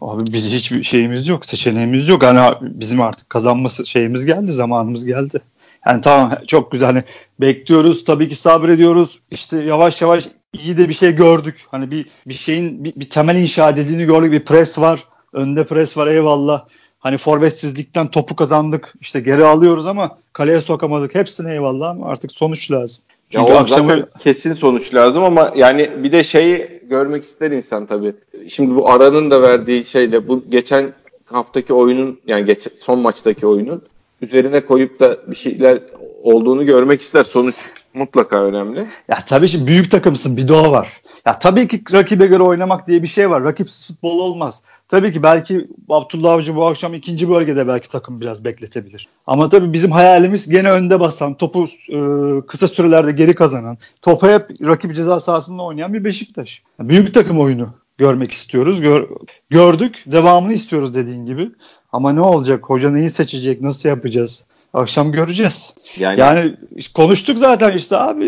Abi 0.00 0.22
biz 0.32 0.52
hiçbir 0.52 0.82
şeyimiz 0.82 1.28
yok, 1.28 1.46
seçeneğimiz 1.46 2.08
yok. 2.08 2.22
Hani 2.22 2.54
bizim 2.60 3.00
artık 3.00 3.30
kazanması 3.30 3.86
şeyimiz 3.86 4.26
geldi, 4.26 4.52
zamanımız 4.52 5.04
geldi. 5.04 5.40
Yani 5.86 6.00
tamam 6.00 6.38
çok 6.46 6.72
güzel 6.72 6.86
hani 6.86 7.04
bekliyoruz 7.40 8.04
tabii 8.04 8.28
ki 8.28 8.36
sabrediyoruz. 8.36 9.20
İşte 9.30 9.62
yavaş 9.62 10.02
yavaş 10.02 10.28
iyi 10.52 10.76
de 10.76 10.88
bir 10.88 10.94
şey 10.94 11.12
gördük. 11.12 11.64
Hani 11.70 11.90
bir 11.90 12.06
bir 12.26 12.34
şeyin 12.34 12.84
bir, 12.84 12.92
bir 12.96 13.10
temel 13.10 13.36
inşa 13.36 13.70
edildiğini 13.70 14.04
gördük. 14.04 14.32
Bir 14.32 14.44
pres 14.44 14.78
var. 14.78 15.04
Önde 15.32 15.66
pres 15.66 15.96
var 15.96 16.06
eyvallah. 16.06 16.66
Hani 17.02 17.16
forvetsizlikten 17.16 18.08
topu 18.08 18.36
kazandık. 18.36 18.94
İşte 19.00 19.20
geri 19.20 19.44
alıyoruz 19.44 19.86
ama 19.86 20.18
kaleye 20.32 20.60
sokamadık. 20.60 21.14
Hepsine 21.14 21.52
eyvallah 21.52 21.90
ama 21.90 22.06
artık 22.06 22.32
sonuç 22.32 22.70
lazım. 22.70 23.02
Çünkü 23.30 23.50
ya 23.50 23.58
akşam 23.58 23.88
zaten 23.88 24.06
kesin 24.18 24.52
sonuç 24.52 24.94
lazım 24.94 25.24
ama 25.24 25.52
yani 25.56 25.90
bir 25.96 26.12
de 26.12 26.24
şeyi 26.24 26.82
görmek 26.90 27.24
ister 27.24 27.50
insan 27.50 27.86
tabii. 27.86 28.14
Şimdi 28.48 28.74
bu 28.74 28.90
aranın 28.90 29.30
da 29.30 29.42
verdiği 29.42 29.84
şeyle 29.84 30.28
bu 30.28 30.44
geçen 30.50 30.92
haftaki 31.24 31.74
oyunun 31.74 32.20
yani 32.26 32.44
geç, 32.44 32.68
son 32.80 32.98
maçtaki 32.98 33.46
oyunun 33.46 33.82
üzerine 34.22 34.60
koyup 34.60 35.00
da 35.00 35.16
bir 35.30 35.36
şeyler 35.36 35.78
olduğunu 36.22 36.66
görmek 36.66 37.00
ister. 37.00 37.24
Sonuç 37.24 37.54
mutlaka 37.94 38.42
önemli. 38.44 38.86
Ya 39.08 39.16
tabii 39.26 39.48
şimdi 39.48 39.66
büyük 39.66 39.90
takımsın 39.90 40.36
bir 40.36 40.48
doğa 40.48 40.72
var. 40.72 41.02
Ya 41.26 41.38
tabii 41.38 41.68
ki 41.68 41.82
rakibe 41.92 42.26
göre 42.26 42.42
oynamak 42.42 42.88
diye 42.88 43.02
bir 43.02 43.08
şey 43.08 43.30
var. 43.30 43.44
Rakipsiz 43.44 43.86
futbol 43.86 44.18
olmaz. 44.18 44.62
Tabii 44.88 45.12
ki 45.12 45.22
belki 45.22 45.68
Abdullah 45.88 46.32
Avcı 46.32 46.56
bu 46.56 46.66
akşam 46.66 46.94
ikinci 46.94 47.28
bölgede 47.28 47.68
belki 47.68 47.90
takım 47.90 48.20
biraz 48.20 48.44
bekletebilir. 48.44 49.08
Ama 49.26 49.48
tabii 49.48 49.72
bizim 49.72 49.90
hayalimiz 49.90 50.48
gene 50.48 50.70
önde 50.70 51.00
basan, 51.00 51.34
topu 51.34 51.66
e, 51.88 51.98
kısa 52.46 52.68
sürelerde 52.68 53.12
geri 53.12 53.34
kazanan, 53.34 53.78
topa 54.02 54.28
hep 54.28 54.50
rakip 54.60 54.94
ceza 54.94 55.20
sahasında 55.20 55.62
oynayan 55.62 55.94
bir 55.94 56.04
Beşiktaş. 56.04 56.62
Büyük 56.80 57.14
takım 57.14 57.40
oyunu 57.40 57.68
görmek 57.98 58.32
istiyoruz. 58.32 58.80
Gör, 58.80 59.08
gördük. 59.50 60.04
Devamını 60.06 60.52
istiyoruz 60.52 60.94
dediğin 60.94 61.26
gibi. 61.26 61.50
Ama 61.92 62.12
ne 62.12 62.20
olacak? 62.20 62.64
Hoca 62.64 62.90
neyi 62.90 63.10
seçecek? 63.10 63.60
Nasıl 63.60 63.88
yapacağız? 63.88 64.46
Akşam 64.74 65.12
göreceğiz. 65.12 65.74
Yani, 65.98 66.20
yani 66.20 66.54
konuştuk 66.94 67.38
zaten 67.38 67.76
işte 67.76 67.96
abi. 67.96 68.26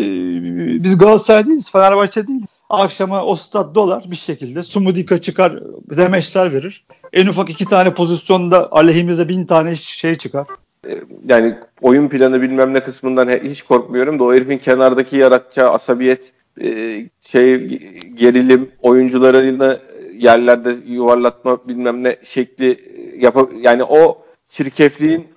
Biz 0.83 0.97
Galatasaray 0.97 1.45
değiliz, 1.45 1.71
Fenerbahçe 1.71 2.27
değiliz. 2.27 2.47
Akşama 2.69 3.25
o 3.25 3.35
stat 3.35 3.75
dolar 3.75 4.03
bir 4.11 4.15
şekilde. 4.15 4.63
Sumudika 4.63 5.21
çıkar, 5.21 5.59
demeçler 5.97 6.53
verir. 6.53 6.85
En 7.13 7.27
ufak 7.27 7.49
iki 7.49 7.65
tane 7.65 7.93
pozisyonda 7.93 8.71
aleyhimize 8.71 9.29
bin 9.29 9.45
tane 9.45 9.75
şey 9.75 10.15
çıkar. 10.15 10.47
Ee, 10.87 10.97
yani 11.29 11.55
oyun 11.81 12.09
planı 12.09 12.41
bilmem 12.41 12.73
ne 12.73 12.79
kısmından 12.79 13.29
hiç 13.43 13.63
korkmuyorum 13.63 14.19
da 14.19 14.23
o 14.23 14.33
herifin 14.33 14.57
kenardaki 14.57 15.17
yaratacağı 15.17 15.71
asabiyet, 15.71 16.33
e, 16.63 16.97
şey 17.21 17.67
gerilim, 18.13 18.71
oyuncularıyla 18.81 19.79
yerlerde 20.17 20.75
yuvarlatma 20.87 21.67
bilmem 21.67 22.03
ne 22.03 22.17
şekli 22.23 22.71
e, 22.71 22.94
yap 23.19 23.37
yani 23.61 23.83
o 23.83 24.17
çirkefliğin 24.47 25.27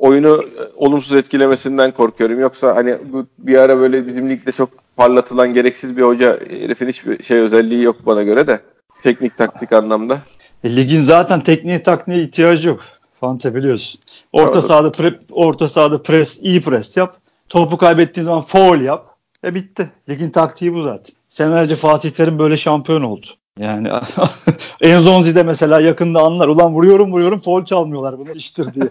oyunu 0.00 0.44
olumsuz 0.76 1.12
etkilemesinden 1.12 1.90
korkuyorum. 1.90 2.40
Yoksa 2.40 2.76
hani 2.76 2.96
bu 3.12 3.26
bir 3.38 3.56
ara 3.56 3.78
böyle 3.78 4.06
bizim 4.06 4.28
ligde 4.28 4.52
çok 4.52 4.70
parlatılan 4.96 5.54
gereksiz 5.54 5.96
bir 5.96 6.02
hoca 6.02 6.40
herifin 6.40 6.88
hiçbir 6.88 7.22
şey 7.22 7.38
özelliği 7.38 7.82
yok 7.82 7.96
bana 8.06 8.22
göre 8.22 8.46
de. 8.46 8.60
Teknik 9.02 9.38
taktik 9.38 9.72
anlamda. 9.72 10.18
E, 10.64 10.76
ligin 10.76 11.00
zaten 11.00 11.42
tekniğe 11.42 11.82
takniğe 11.82 12.22
ihtiyacı 12.22 12.68
yok. 12.68 12.80
Fante 13.20 13.54
biliyorsun. 13.54 14.00
Orta 14.32 14.58
evet. 14.58 14.64
sahada 14.64 14.92
pre, 14.92 15.14
orta 15.30 15.68
sahada 15.68 16.02
pres, 16.02 16.38
iyi 16.42 16.60
pres 16.60 16.96
yap. 16.96 17.16
Topu 17.48 17.78
kaybettiğin 17.78 18.24
zaman 18.24 18.40
foul 18.40 18.80
yap. 18.80 19.16
E 19.44 19.54
bitti. 19.54 19.90
Ligin 20.08 20.30
taktiği 20.30 20.74
bu 20.74 20.82
zaten. 20.82 21.14
Senelerce 21.28 21.76
Fatih 21.76 22.10
Terim 22.10 22.38
böyle 22.38 22.56
şampiyon 22.56 23.02
oldu. 23.02 23.26
Yani 23.58 23.90
Enzonzi 24.80 25.34
de 25.34 25.42
mesela 25.42 25.80
yakında 25.80 26.22
anlar. 26.22 26.48
Ulan 26.48 26.72
vuruyorum 26.72 27.12
vuruyorum 27.12 27.40
foul 27.40 27.64
çalmıyorlar 27.64 28.18
bunu 28.18 28.30
iştir 28.30 28.74
diye. 28.74 28.88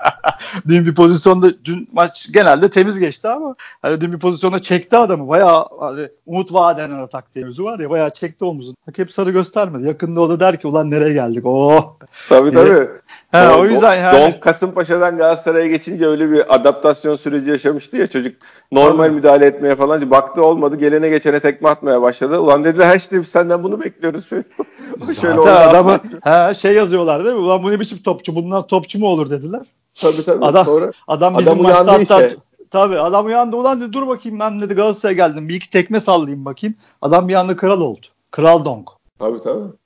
dün 0.68 0.86
bir 0.86 0.94
pozisyonda 0.94 1.64
dün 1.64 1.88
maç 1.92 2.28
genelde 2.32 2.70
temiz 2.70 2.98
geçti 2.98 3.28
ama 3.28 3.54
hani 3.82 4.00
dün 4.00 4.12
bir 4.12 4.18
pozisyonda 4.18 4.58
çekti 4.58 4.96
adamı. 4.96 5.28
Bayağı 5.28 5.66
hani, 5.80 6.08
umut 6.26 6.52
vadenen 6.52 6.98
atak 6.98 7.34
diye 7.34 7.46
var 7.46 7.78
ya 7.78 7.90
bayağı 7.90 8.10
çekti 8.10 8.44
omuzunu. 8.44 8.76
Hakem 8.86 9.08
sarı 9.08 9.30
göstermedi. 9.30 9.86
Yakında 9.86 10.20
o 10.20 10.28
da 10.28 10.40
der 10.40 10.60
ki 10.60 10.66
ulan 10.66 10.90
nereye 10.90 11.12
geldik? 11.12 11.46
Oh. 11.46 11.96
Tabii 12.28 12.52
tabii. 12.52 12.88
He, 13.32 13.48
o, 13.48 13.60
o 13.60 13.64
yüzden 13.64 13.94
yani. 13.94 14.20
Don 14.34 14.40
Kasımpaşa'dan 14.40 15.16
Galatasaray'a 15.16 15.66
geçince 15.66 16.06
öyle 16.06 16.30
bir 16.30 16.54
adaptasyon 16.54 17.16
süreci 17.16 17.50
yaşamıştı 17.50 17.96
ya 17.96 18.06
çocuk. 18.06 18.36
Normal 18.72 19.04
Tabii. 19.04 19.14
müdahale 19.14 19.46
etmeye 19.46 19.74
falan. 19.74 20.10
Baktı 20.10 20.44
olmadı. 20.44 20.76
Gelene 20.76 21.08
geçene 21.08 21.40
tekme 21.40 21.68
atmaya 21.68 22.02
başladı. 22.02 22.38
Ulan 22.38 22.64
dediler 22.64 22.86
her 22.86 22.96
işte 22.96 23.24
senden 23.24 23.62
bunu 23.62 23.80
bekliyoruz. 23.80 24.28
Şöyle 25.20 25.40
adamı 25.40 26.00
he, 26.22 26.54
şey 26.54 26.74
yazıyorlar 26.74 27.24
değil 27.24 27.36
mi? 27.36 27.40
Ulan 27.40 27.62
bu 27.62 27.70
ne 27.70 27.80
biçim 27.80 27.98
topçu? 27.98 28.34
Bunlar 28.34 28.68
topçu 28.68 28.98
mu 28.98 29.06
olur 29.06 29.30
dediler. 29.30 29.62
Tabii 29.94 30.24
tabii. 30.24 30.44
Adam, 30.44 30.64
Sonra 30.64 30.92
adam 31.08 31.38
bizim 31.38 31.52
adam 31.52 31.62
maçta 31.62 31.92
hatta 31.92 32.26
işte. 32.26 32.36
Tabii 32.70 32.98
adam 32.98 33.26
uyandı 33.26 33.56
ulan 33.56 33.80
dedi 33.80 33.92
dur 33.92 34.08
bakayım 34.08 34.40
ben 34.40 34.60
dedi 34.60 34.74
Galatasaray'a 34.74 35.16
geldim 35.16 35.48
bir 35.48 35.54
iki 35.54 35.70
tekme 35.70 36.00
sallayayım 36.00 36.44
bakayım. 36.44 36.76
Adam 37.02 37.28
bir 37.28 37.34
anda 37.34 37.56
kral 37.56 37.80
oldu. 37.80 38.06
Kral 38.30 38.64
donk. 38.64 38.88
Tabii 39.18 39.40
tabii. 39.40 39.81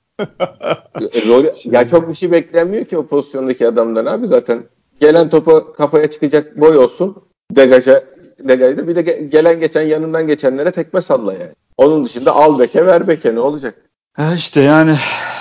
Rol, 1.27 1.45
ya 1.65 1.87
çok 1.87 2.09
bir 2.09 2.15
şey 2.15 2.31
beklenmiyor 2.31 2.85
ki 2.85 2.97
o 2.97 3.07
pozisyondaki 3.07 3.67
adamdan 3.67 4.05
abi 4.05 4.27
zaten. 4.27 4.63
Gelen 4.99 5.29
topa 5.29 5.73
kafaya 5.73 6.11
çıkacak 6.11 6.59
boy 6.59 6.77
olsun. 6.77 7.15
Degaja, 7.51 8.03
degajda 8.39 8.87
bir 8.87 8.95
de 8.95 9.01
gelen 9.01 9.59
geçen 9.59 9.81
yanından 9.81 10.27
geçenlere 10.27 10.71
tekme 10.71 11.01
salla 11.01 11.33
yani. 11.33 11.51
Onun 11.77 12.05
dışında 12.05 12.35
al 12.35 12.59
beke 12.59 12.85
ver 12.85 13.07
beke 13.07 13.35
ne 13.35 13.39
olacak? 13.39 13.75
Ha 14.13 14.35
işte 14.35 14.61
yani 14.61 14.95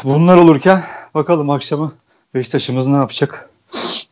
bunlar 0.04 0.36
olurken 0.36 0.80
bakalım 1.14 1.50
akşamı 1.50 1.92
Beşiktaş'ımız 2.34 2.86
ne 2.86 2.96
yapacak? 2.96 3.50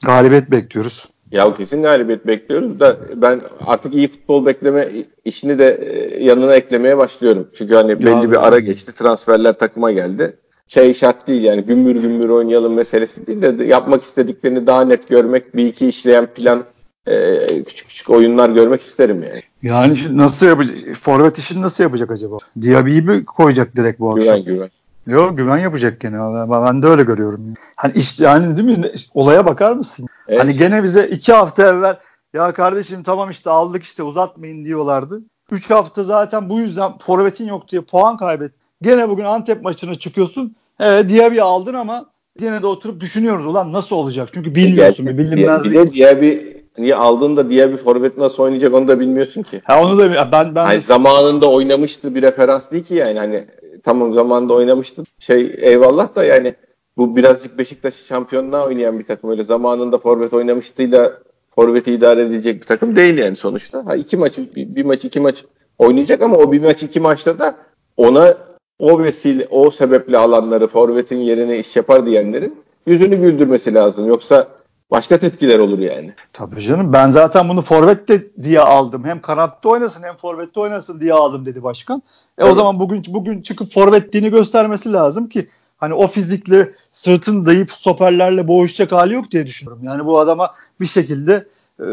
Galibiyet 0.07 0.51
bekliyoruz. 0.51 1.09
Ya 1.31 1.55
kesin 1.55 1.83
galibiyet 1.83 2.27
bekliyoruz 2.27 2.81
da 2.81 2.97
ben 3.15 3.41
artık 3.67 3.95
iyi 3.95 4.09
futbol 4.09 4.47
bekleme 4.47 4.89
işini 5.25 5.59
de 5.59 5.75
e, 5.75 6.25
yanına 6.25 6.55
eklemeye 6.55 6.99
başlıyorum. 6.99 7.49
Çünkü 7.55 7.75
hani 7.75 8.01
belli 8.01 8.11
ya 8.11 8.31
bir 8.31 8.47
ara 8.47 8.59
geçti. 8.59 8.95
Transferler 8.95 9.53
takıma 9.53 9.93
geldi. 9.93 10.37
Şey 10.67 10.95
şart 10.95 11.29
değil 11.29 11.43
yani 11.43 11.63
gümbür 11.63 11.97
gümbür 11.97 12.29
oynayalım 12.29 12.75
meselesi 12.75 13.27
değil 13.27 13.43
de 13.43 13.65
yapmak 13.65 14.03
istediklerini 14.03 14.67
daha 14.67 14.85
net 14.85 15.09
görmek, 15.09 15.57
bir 15.57 15.67
iki 15.67 15.89
işleyen 15.89 16.27
plan, 16.27 16.65
e, 17.07 17.47
küçük 17.65 17.89
küçük 17.89 18.11
oyunlar 18.11 18.51
görmek 18.51 18.81
isterim 18.81 19.23
yani. 19.23 19.43
Yani 19.63 19.99
nasıl 20.11 20.47
yapacak? 20.47 20.77
Forvet 21.01 21.39
işini 21.39 21.63
nasıl 21.63 21.85
yapacak 21.85 22.11
acaba? 22.11 22.37
Diaby'i 22.61 23.03
mi 23.03 23.25
koyacak 23.25 23.77
direkt 23.77 24.01
bu 24.01 24.11
akşam? 24.13 24.37
Güven 24.37 24.45
güven. 24.45 24.71
Yok 25.07 25.39
güven 25.39 25.59
yapacak 25.59 26.01
gene. 26.01 26.19
Ben 26.51 26.83
de 26.83 26.87
öyle 26.87 27.03
görüyorum. 27.03 27.55
Hani 27.77 27.93
işte 27.97 28.25
yani 28.25 28.57
değil 28.57 28.79
mi? 28.79 28.85
Olaya 29.15 29.47
bakar 29.47 29.73
mısın? 29.73 30.07
Evet. 30.29 30.41
Hani 30.41 30.57
gene 30.57 30.83
bize 30.83 31.09
iki 31.09 31.33
hafta 31.33 31.69
evvel 31.69 31.97
ya 32.35 32.53
kardeşim 32.53 33.03
tamam 33.03 33.31
işte 33.31 33.51
aldık 33.51 33.83
işte 33.83 34.03
uzatmayın 34.03 34.65
diyorlardı. 34.65 35.23
Üç 35.51 35.71
hafta 35.71 36.05
zaten 36.05 36.49
bu 36.49 36.61
yüzden 36.61 36.99
forvetin 36.99 37.47
yok 37.47 37.69
diye 37.69 37.83
puan 37.83 38.17
kaybet. 38.17 38.53
Gene 38.85 39.09
bugün 39.09 39.25
Antep 39.25 39.63
maçına 39.63 39.95
çıkıyorsun. 39.95 40.57
Evet 40.81 41.11
Diaby'i 41.11 41.43
aldın 41.43 41.75
ama 41.75 42.11
gene 42.39 42.63
de 42.63 42.67
oturup 42.67 43.01
düşünüyoruz 43.01 43.47
ulan 43.47 43.73
nasıl 43.73 43.97
olacak? 43.97 44.29
Çünkü 44.33 44.55
bilmiyorsun 44.55 45.07
bir 45.07 45.19
bilinmezlik. 45.19 45.73
Bir 45.73 45.79
de 45.79 45.93
Diaby 45.93 46.37
niye 46.79 46.95
aldığında 46.95 47.51
Diaby 47.51 47.75
forvet 47.75 48.19
nasıl 48.19 48.43
oynayacak 48.43 48.75
onu 48.75 48.89
da 48.89 49.01
bilmiyorsun 49.01 49.43
ki. 49.43 49.61
Ha 49.65 49.83
onu 49.83 49.99
da 49.99 50.33
ben 50.33 50.55
ben 50.55 50.65
hani 50.65 50.81
zamanında 50.81 51.51
oynamıştı 51.51 52.15
bir 52.15 52.23
referans 52.23 52.71
değil 52.71 52.85
ki 52.85 52.95
yani 52.95 53.19
hani 53.19 53.45
tamam 53.85 54.13
zamanında 54.13 54.55
oynamıştı. 54.55 55.03
Şey 55.19 55.55
eyvallah 55.59 56.15
da 56.17 56.25
yani 56.25 56.55
bu 56.97 57.17
birazcık 57.17 57.59
Beşiktaş'ı 57.59 58.07
şampiyonluğa 58.07 58.67
oynayan 58.67 58.99
bir 58.99 59.05
takım. 59.05 59.31
Öyle 59.31 59.43
zamanında 59.43 59.99
forvet 59.99 60.33
oynamıştıyla 60.33 61.13
forveti 61.55 61.93
idare 61.93 62.23
edecek 62.23 62.61
bir 62.61 62.67
takım 62.67 62.97
değil 62.97 63.19
yani 63.19 63.37
sonuçta. 63.37 63.87
Ha 63.87 63.97
iki 63.97 64.17
maç 64.17 64.39
bir, 64.39 64.77
bir 64.77 64.85
maç 64.85 65.05
iki 65.05 65.21
maç 65.21 65.45
oynayacak 65.79 66.23
ama 66.23 66.37
o 66.37 66.53
bir 66.53 66.61
maç 66.63 66.83
iki 66.83 67.01
maçta 67.01 67.39
da 67.39 67.57
ona 67.97 68.35
o 68.79 69.03
vesile 69.03 69.47
o 69.51 69.71
sebeple 69.71 70.19
alanları 70.19 70.67
forvetin 70.67 71.19
yerine 71.19 71.59
iş 71.59 71.77
yapar 71.77 72.07
diyenlerin 72.07 72.63
yüzünü 72.87 73.17
güldürmesi 73.17 73.75
lazım. 73.75 74.07
Yoksa 74.07 74.49
başka 74.91 75.19
tepkiler 75.19 75.59
olur 75.59 75.79
yani. 75.79 76.13
Tabii 76.33 76.61
canım 76.61 76.93
ben 76.93 77.11
zaten 77.11 77.49
bunu 77.49 77.63
forvet 77.63 78.09
de 78.09 78.43
diye 78.43 78.61
aldım. 78.61 79.05
Hem 79.05 79.21
kanatta 79.21 79.69
oynasın 79.69 80.03
hem 80.03 80.17
forvette 80.17 80.61
oynasın 80.61 81.01
diye 81.01 81.13
aldım 81.13 81.47
dedi 81.47 81.63
başkan. 81.63 81.99
E 81.99 82.03
evet. 82.39 82.53
o 82.53 82.55
zaman 82.55 82.81
bugün 82.81 83.03
bugün 83.09 83.43
çıkıp 83.43 83.73
forvetliğini 83.73 84.31
göstermesi 84.31 84.93
lazım 84.93 85.29
ki 85.29 85.49
hani 85.77 85.95
o 85.95 86.07
fizikle 86.07 86.73
sırtını 86.93 87.47
dayayıp 87.47 87.71
stoperlerle 87.71 88.49
boğuşacak 88.49 88.93
hali 88.93 89.15
yok 89.15 89.31
diye 89.31 89.47
düşünüyorum. 89.47 89.85
Yani 89.85 90.07
bu 90.07 90.19
adama 90.19 90.51
bir 90.81 90.87
şekilde 90.87 91.47
e, 91.81 91.85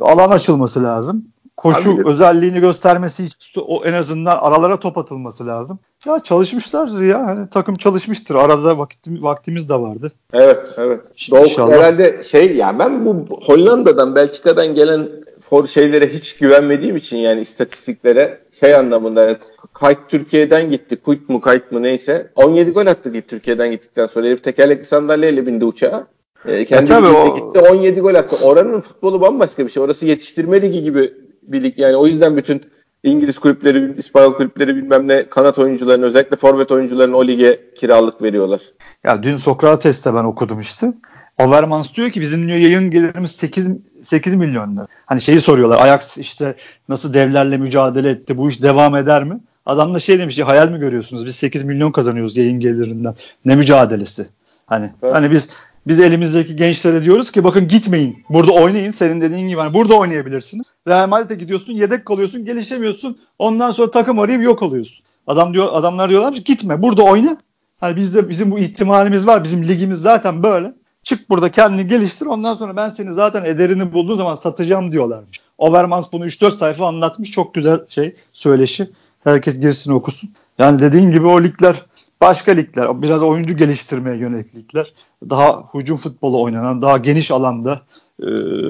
alan 0.00 0.30
açılması 0.30 0.84
lazım 0.84 1.24
koşu 1.56 1.92
Abi, 1.92 2.08
özelliğini 2.08 2.60
göstermesi 2.60 3.24
için 3.24 3.60
o 3.66 3.84
en 3.84 3.92
azından 3.92 4.38
aralara 4.38 4.80
top 4.80 4.98
atılması 4.98 5.46
lazım. 5.46 5.78
Ya 6.06 6.20
çalışmışlar 6.20 7.02
ya. 7.02 7.26
Hani 7.26 7.50
takım 7.50 7.74
çalışmıştır. 7.74 8.34
Arada 8.34 8.78
vakit, 8.78 9.08
vaktimiz 9.08 9.68
de 9.68 9.74
vardı. 9.74 10.12
Evet, 10.32 10.58
evet. 10.76 11.00
Doğu 11.30 11.72
herhalde 11.72 12.22
şey 12.22 12.56
ya 12.56 12.78
ben 12.78 13.06
bu 13.06 13.26
Hollanda'dan, 13.46 14.14
Belçika'dan 14.14 14.74
gelen 14.74 15.08
for 15.40 15.66
şeylere 15.66 16.06
hiç 16.06 16.36
güvenmediğim 16.36 16.96
için 16.96 17.16
yani 17.16 17.40
istatistiklere 17.40 18.38
şey 18.60 18.74
anlamında 18.74 19.24
yani 19.24 19.36
Kayıt 19.72 19.98
Türkiye'den 20.08 20.68
gitti. 20.68 20.96
Kuyt 20.96 21.28
mu 21.28 21.40
kayıt 21.40 21.72
mı 21.72 21.82
neyse. 21.82 22.30
17 22.34 22.70
gol 22.70 22.86
attı 22.86 23.10
gitti 23.12 23.26
Türkiye'den 23.28 23.70
gittikten 23.70 24.06
sonra. 24.06 24.26
Herif 24.26 24.44
tekerlekli 24.44 24.84
sandalyeyle 24.84 25.46
bindi 25.46 25.64
uçağa. 25.64 26.06
E, 26.48 26.64
kendi 26.64 26.92
e, 26.92 26.96
o... 26.96 27.34
gitti 27.34 27.60
17 27.70 28.00
gol 28.00 28.14
attı. 28.14 28.36
Oranın 28.42 28.80
futbolu 28.80 29.20
bambaşka 29.20 29.64
bir 29.64 29.70
şey. 29.70 29.82
Orası 29.82 30.06
yetiştirme 30.06 30.62
ligi 30.62 30.82
gibi 30.82 31.12
bir 31.48 31.62
lig. 31.62 31.78
Yani 31.78 31.96
o 31.96 32.06
yüzden 32.06 32.36
bütün 32.36 32.62
İngiliz 33.02 33.38
kulüpleri, 33.38 33.94
İspanyol 33.98 34.34
kulüpleri 34.34 34.76
bilmem 34.76 35.08
ne 35.08 35.28
kanat 35.28 35.58
oyuncularının 35.58 36.06
özellikle 36.06 36.36
forvet 36.36 36.72
oyuncularının 36.72 37.14
o 37.14 37.26
lige 37.26 37.60
kiralık 37.74 38.22
veriyorlar. 38.22 38.60
Ya 39.04 39.22
dün 39.22 39.36
Sokrates'te 39.36 40.14
ben 40.14 40.24
okudum 40.24 40.60
işte. 40.60 40.92
Overmans 41.38 41.94
diyor 41.94 42.10
ki 42.10 42.20
bizim 42.20 42.48
diyor 42.48 42.58
yayın 42.58 42.90
gelirimiz 42.90 43.30
8 43.30 43.68
8 44.02 44.34
milyon 44.34 44.76
lira. 44.76 44.86
Hani 45.06 45.20
şeyi 45.20 45.40
soruyorlar. 45.40 45.80
Ajax 45.80 46.18
işte 46.18 46.54
nasıl 46.88 47.14
devlerle 47.14 47.58
mücadele 47.58 48.10
etti? 48.10 48.38
Bu 48.38 48.48
iş 48.48 48.62
devam 48.62 48.96
eder 48.96 49.24
mi? 49.24 49.40
Adam 49.66 49.94
da 49.94 50.00
şey 50.00 50.18
demiş 50.18 50.38
ya 50.38 50.46
hayal 50.46 50.68
mi 50.68 50.78
görüyorsunuz? 50.78 51.26
Biz 51.26 51.36
8 51.36 51.64
milyon 51.64 51.92
kazanıyoruz 51.92 52.36
yayın 52.36 52.60
gelirinden. 52.60 53.14
Ne 53.44 53.56
mücadelesi? 53.56 54.26
Hani 54.66 54.90
evet. 55.02 55.14
hani 55.14 55.30
biz 55.30 55.48
biz 55.86 56.00
elimizdeki 56.00 56.56
gençlere 56.56 57.02
diyoruz 57.02 57.30
ki 57.30 57.44
bakın 57.44 57.68
gitmeyin. 57.68 58.24
Burada 58.28 58.52
oynayın. 58.52 58.90
Senin 58.90 59.20
dediğin 59.20 59.48
gibi 59.48 59.60
hani 59.60 59.74
burada 59.74 59.94
oynayabilirsiniz. 59.94 60.66
Real 60.88 61.08
Madrid'e 61.08 61.34
gidiyorsun, 61.34 61.72
yedek 61.72 62.06
kalıyorsun, 62.06 62.44
gelişemiyorsun. 62.44 63.18
Ondan 63.38 63.70
sonra 63.70 63.90
takım 63.90 64.18
arayıp 64.18 64.42
yok 64.42 64.62
oluyorsun. 64.62 65.04
Adam 65.26 65.54
diyor 65.54 65.68
adamlar 65.72 66.10
diyorlar 66.10 66.34
ki 66.34 66.44
gitme. 66.44 66.82
Burada 66.82 67.02
oyna. 67.02 67.36
Hani 67.80 67.96
bizde 67.96 68.28
bizim 68.28 68.50
bu 68.50 68.58
ihtimalimiz 68.58 69.26
var. 69.26 69.44
Bizim 69.44 69.68
ligimiz 69.68 70.00
zaten 70.00 70.42
böyle. 70.42 70.74
Çık 71.02 71.30
burada 71.30 71.50
kendini 71.50 71.88
geliştir. 71.88 72.26
Ondan 72.26 72.54
sonra 72.54 72.76
ben 72.76 72.88
seni 72.88 73.12
zaten 73.12 73.44
ederini 73.44 73.92
bulduğun 73.92 74.14
zaman 74.14 74.34
satacağım 74.34 74.92
diyorlarmış. 74.92 75.40
Overmans 75.58 76.12
bunu 76.12 76.26
3-4 76.26 76.50
sayfa 76.50 76.86
anlatmış. 76.86 77.30
Çok 77.30 77.54
güzel 77.54 77.80
şey 77.88 78.16
söyleşi. 78.32 78.90
Herkes 79.24 79.60
girsin 79.60 79.92
okusun. 79.92 80.30
Yani 80.58 80.80
dediğin 80.80 81.10
gibi 81.10 81.26
o 81.26 81.42
ligler 81.42 81.82
başka 82.24 82.52
ligler, 82.52 83.02
biraz 83.02 83.22
oyuncu 83.22 83.56
geliştirmeye 83.56 84.16
yönelik 84.16 84.56
ligler, 84.56 84.92
daha 85.30 85.64
hücum 85.74 85.96
futbolu 85.96 86.42
oynanan, 86.42 86.82
daha 86.82 86.98
geniş 86.98 87.30
alanda 87.30 87.80
e, 88.22 88.26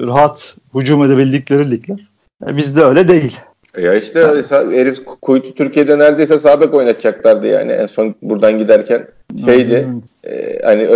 rahat 0.07 0.57
hücum 0.75 1.03
edebildikleri 1.03 1.71
ligler. 1.71 2.07
E, 2.47 2.57
bizde 2.57 2.83
öyle 2.83 3.07
değil. 3.07 3.37
Ya 3.77 3.95
işte 3.95 4.19
yani. 4.19 4.77
herif 4.77 5.05
Kuytu 5.21 5.55
Türkiye'de 5.55 5.99
neredeyse 5.99 6.39
sabek 6.39 6.73
oynatacaklardı 6.73 7.47
yani 7.47 7.71
en 7.71 7.85
son 7.85 8.15
buradan 8.21 8.57
giderken 8.57 9.07
şeydi 9.45 9.87
e, 10.23 10.59
hani 10.63 10.87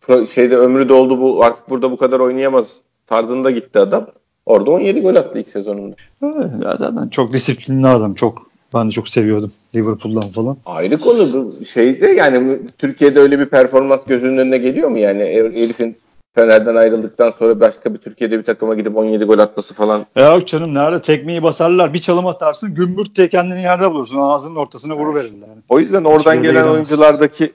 fut, 0.00 0.30
şeyde 0.34 0.56
ömrü 0.56 0.88
doldu 0.88 1.20
bu 1.20 1.44
artık 1.44 1.70
burada 1.70 1.90
bu 1.90 1.96
kadar 1.96 2.20
oynayamaz 2.20 2.80
tarzında 3.06 3.50
gitti 3.50 3.78
adam. 3.78 4.06
Orada 4.46 4.70
17 4.70 5.00
gol 5.00 5.16
attı 5.16 5.38
ilk 5.38 5.48
sezonunda. 5.48 5.96
Evet, 6.22 6.50
ya 6.64 6.76
zaten 6.76 7.08
çok 7.08 7.32
disiplinli 7.32 7.86
adam. 7.86 8.14
Çok 8.14 8.46
ben 8.74 8.86
de 8.88 8.90
çok 8.90 9.08
seviyordum 9.08 9.52
Liverpool'dan 9.74 10.28
falan. 10.28 10.56
Ayrı 10.66 11.00
konu 11.00 11.32
bu 11.32 11.64
şeyde 11.64 12.06
yani 12.06 12.58
Türkiye'de 12.78 13.20
öyle 13.20 13.38
bir 13.38 13.46
performans 13.46 14.00
gözünün 14.06 14.38
önüne 14.38 14.58
geliyor 14.58 14.88
mu 14.88 14.98
yani 14.98 15.22
Elif'in 15.22 15.96
Fener'den 16.34 16.74
ayrıldıktan 16.74 17.30
sonra 17.30 17.60
başka 17.60 17.94
bir 17.94 17.98
Türkiye'de 17.98 18.38
bir 18.38 18.42
takıma 18.42 18.74
gidip 18.74 18.96
17 18.96 19.24
gol 19.24 19.38
atması 19.38 19.74
falan. 19.74 20.06
Ya 20.16 20.34
yok 20.34 20.46
canım 20.46 20.74
nerede 20.74 21.00
tekmeyi 21.00 21.42
basarlar 21.42 21.94
bir 21.94 21.98
çalım 21.98 22.26
atarsın 22.26 22.74
gümbürt 22.74 23.16
diye 23.16 23.28
kendini 23.28 23.62
yerde 23.62 23.90
bulursun 23.90 24.18
ağzının 24.18 24.56
ortasına 24.56 24.96
vuruverirler. 24.96 25.48
Yani. 25.48 25.60
O 25.68 25.80
yüzden 25.80 26.04
oradan 26.04 26.42
gelen 26.42 26.54
inanılmaz. 26.54 26.74
oyunculardaki 26.74 27.52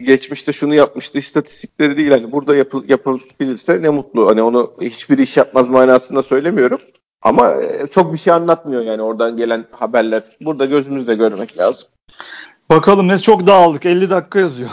geçmişte 0.00 0.52
şunu 0.52 0.74
yapmıştı 0.74 1.18
istatistikleri 1.18 1.96
değil 1.96 2.10
hani 2.10 2.32
burada 2.32 2.56
yapıl, 2.56 2.88
yapılabilirse 2.88 3.82
ne 3.82 3.88
mutlu. 3.88 4.26
Hani 4.28 4.42
onu 4.42 4.72
hiçbir 4.80 5.18
iş 5.18 5.36
yapmaz 5.36 5.68
manasında 5.68 6.22
söylemiyorum. 6.22 6.78
Ama 7.24 7.54
e, 7.54 7.86
çok 7.86 8.12
bir 8.12 8.18
şey 8.18 8.32
anlatmıyor 8.32 8.82
yani 8.82 9.02
oradan 9.02 9.36
gelen 9.36 9.64
haberler. 9.70 10.22
Burada 10.40 10.64
gözümüzle 10.64 11.14
görmek 11.14 11.58
lazım. 11.58 11.88
Bakalım 12.70 13.08
ne 13.08 13.18
çok 13.18 13.46
dağıldık. 13.46 13.86
50 13.86 14.10
dakika 14.10 14.38
yazıyor. 14.38 14.70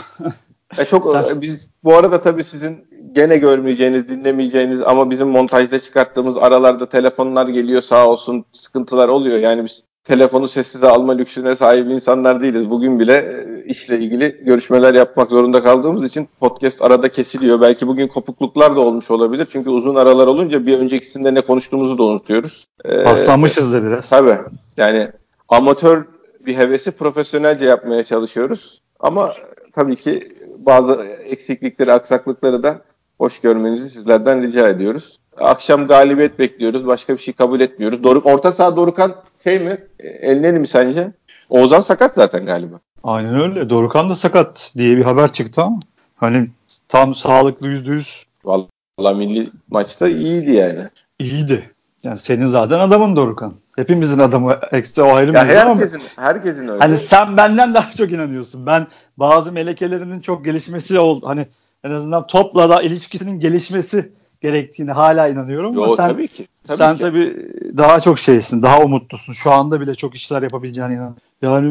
e 0.78 0.84
çok 0.84 1.04
Sen... 1.26 1.40
biz 1.40 1.70
bu 1.84 1.96
arada 1.96 2.22
tabii 2.22 2.44
sizin 2.44 2.86
gene 3.12 3.36
görmeyeceğiniz, 3.36 4.08
dinlemeyeceğiniz 4.08 4.80
ama 4.80 5.10
bizim 5.10 5.28
montajda 5.28 5.78
çıkarttığımız 5.78 6.36
aralarda 6.36 6.88
telefonlar 6.88 7.48
geliyor 7.48 7.82
sağ 7.82 8.08
olsun 8.08 8.44
sıkıntılar 8.52 9.08
oluyor. 9.08 9.38
Yani 9.38 9.64
biz 9.64 9.84
telefonu 10.12 10.48
sessize 10.48 10.88
alma 10.88 11.12
lüksüne 11.12 11.56
sahip 11.56 11.90
insanlar 11.90 12.42
değiliz. 12.42 12.70
Bugün 12.70 13.00
bile 13.00 13.16
e, 13.16 13.64
işle 13.64 13.98
ilgili 13.98 14.40
görüşmeler 14.44 14.94
yapmak 14.94 15.30
zorunda 15.30 15.62
kaldığımız 15.62 16.04
için 16.04 16.28
podcast 16.40 16.82
arada 16.82 17.08
kesiliyor. 17.08 17.60
Belki 17.60 17.86
bugün 17.86 18.08
kopukluklar 18.08 18.76
da 18.76 18.80
olmuş 18.80 19.10
olabilir. 19.10 19.48
Çünkü 19.50 19.70
uzun 19.70 19.94
aralar 19.94 20.26
olunca 20.26 20.66
bir 20.66 20.78
öncekisinde 20.78 21.34
ne 21.34 21.40
konuştuğumuzu 21.40 21.98
da 21.98 22.02
unutuyoruz. 22.02 22.66
Ee, 22.84 23.02
Paslanmışız 23.02 23.72
da 23.72 23.84
biraz. 23.84 24.08
Tabii. 24.08 24.38
Yani 24.76 25.10
amatör 25.48 26.04
bir 26.46 26.56
hevesi 26.56 26.90
profesyonelce 26.90 27.64
yapmaya 27.64 28.04
çalışıyoruz. 28.04 28.80
Ama 29.00 29.34
tabii 29.72 29.96
ki 29.96 30.20
bazı 30.58 30.92
eksiklikleri, 31.24 31.92
aksaklıkları 31.92 32.62
da 32.62 32.80
hoş 33.18 33.40
görmenizi 33.40 33.88
sizlerden 33.88 34.42
rica 34.42 34.68
ediyoruz. 34.68 35.16
Akşam 35.36 35.86
galibiyet 35.86 36.38
bekliyoruz. 36.38 36.86
Başka 36.86 37.14
bir 37.14 37.18
şey 37.18 37.34
kabul 37.34 37.60
etmiyoruz. 37.60 38.04
Doruk, 38.04 38.26
orta 38.26 38.52
saha 38.52 38.76
Dorukan 38.76 39.14
şey 39.44 39.58
mi? 39.58 39.78
E, 39.98 40.08
Elneni 40.08 40.58
mi 40.58 40.66
sence? 40.66 41.12
Oğuzhan 41.48 41.80
sakat 41.80 42.14
zaten 42.14 42.46
galiba. 42.46 42.80
Aynen 43.04 43.40
öyle. 43.40 43.70
Dorukan 43.70 44.10
da 44.10 44.16
sakat 44.16 44.72
diye 44.76 44.96
bir 44.96 45.02
haber 45.02 45.32
çıktı 45.32 45.62
ama 45.62 45.80
hani 46.16 46.48
tam 46.88 47.14
sağlıklı 47.14 47.68
yüzde 47.68 47.90
yüz. 47.90 48.26
Valla 48.44 49.14
milli 49.14 49.50
maçta 49.70 50.08
iyiydi 50.08 50.50
yani. 50.52 50.88
İyiydi. 51.18 51.70
Yani 52.04 52.18
senin 52.18 52.46
zaten 52.46 52.78
adamın 52.78 53.16
Dorukan. 53.16 53.54
Hepimizin 53.76 54.18
adamı 54.18 54.58
ekstra 54.72 55.04
o 55.04 55.14
ayrı 55.14 55.34
ya 55.34 55.44
herkesin, 55.44 55.98
ama 55.98 56.26
herkesin 56.26 56.68
öyle. 56.68 56.78
Hani 56.78 56.96
sen 56.96 57.36
benden 57.36 57.74
daha 57.74 57.90
çok 57.90 58.12
inanıyorsun. 58.12 58.66
Ben 58.66 58.86
bazı 59.16 59.52
melekelerinin 59.52 60.20
çok 60.20 60.44
gelişmesi 60.44 60.98
oldu. 60.98 61.26
Hani 61.26 61.46
en 61.84 61.90
azından 61.90 62.26
topla 62.26 62.70
da 62.70 62.82
ilişkisinin 62.82 63.40
gelişmesi 63.40 64.12
gerektiğini 64.42 64.90
hala 64.90 65.28
inanıyorum. 65.28 65.74
Yo, 65.74 65.82
ama 65.82 65.96
sen, 65.96 66.08
tabii 66.08 66.28
ki. 66.28 66.46
Tabii 66.64 66.78
sen 66.78 66.94
ki. 66.94 67.00
tabii 67.00 67.36
daha 67.76 68.00
çok 68.00 68.18
şeysin, 68.18 68.62
daha 68.62 68.82
umutlusun. 68.82 69.32
Şu 69.32 69.50
anda 69.50 69.80
bile 69.80 69.94
çok 69.94 70.14
işler 70.14 70.42
yapabileceğine 70.42 70.94
inan. 70.94 71.16
Yani 71.42 71.68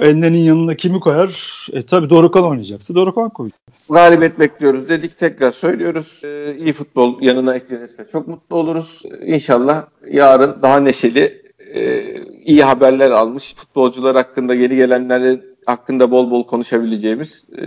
e, 0.00 0.08
Enne'nin 0.08 0.38
yanına 0.38 0.74
kimi 0.74 1.00
koyar? 1.00 1.66
E 1.72 1.82
tabii 1.82 2.10
Dorukan 2.10 2.44
oynayacaksa 2.44 2.94
Dorukan 2.94 3.28
koy. 3.28 3.50
Galibiyet 3.90 4.38
bekliyoruz 4.38 4.88
dedik 4.88 5.18
tekrar 5.18 5.52
söylüyoruz. 5.52 6.20
Ee, 6.24 6.56
iyi 6.58 6.72
futbol 6.72 7.22
yanına 7.22 7.54
eklenirse 7.54 8.06
çok 8.12 8.28
mutlu 8.28 8.56
oluruz. 8.56 9.02
İnşallah 9.26 9.86
yarın 10.10 10.62
daha 10.62 10.80
neşeli 10.80 11.42
e, 11.74 12.02
iyi 12.44 12.64
haberler 12.64 13.10
almış 13.10 13.54
futbolcular 13.54 14.16
hakkında 14.16 14.54
yeni 14.54 14.76
gelenlerin 14.76 15.42
hakkında 15.66 16.10
bol 16.10 16.30
bol 16.30 16.46
konuşabileceğimiz 16.46 17.46
e, 17.58 17.62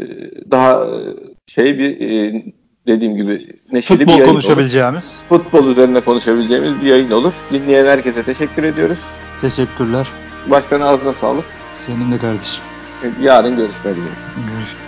daha 0.51 0.85
e, 0.85 0.97
şey 1.47 1.79
bir 1.79 2.01
e, 2.01 2.43
dediğim 2.87 3.15
gibi 3.15 3.47
neşeli 3.71 3.97
Futbol 3.97 4.13
bir 4.13 4.19
yayın 4.19 4.31
konuşabileceğimiz. 4.31 5.15
olur. 5.31 5.39
Futbol 5.41 5.67
üzerine 5.67 6.01
konuşabileceğimiz 6.01 6.81
bir 6.81 6.85
yayın 6.85 7.11
olur. 7.11 7.33
Dinleyen 7.51 7.85
herkese 7.85 8.23
teşekkür 8.23 8.63
ediyoruz. 8.63 8.99
Teşekkürler. 9.41 10.07
Başkan 10.47 10.81
ağzına 10.81 11.13
sağlık. 11.13 11.45
Senin 11.71 12.11
de 12.11 12.17
kardeşim. 12.17 12.63
Yarın 13.21 13.57
görüşmek 13.57 13.97
üzere. 13.97 14.13
Görüşürüz. 14.55 14.86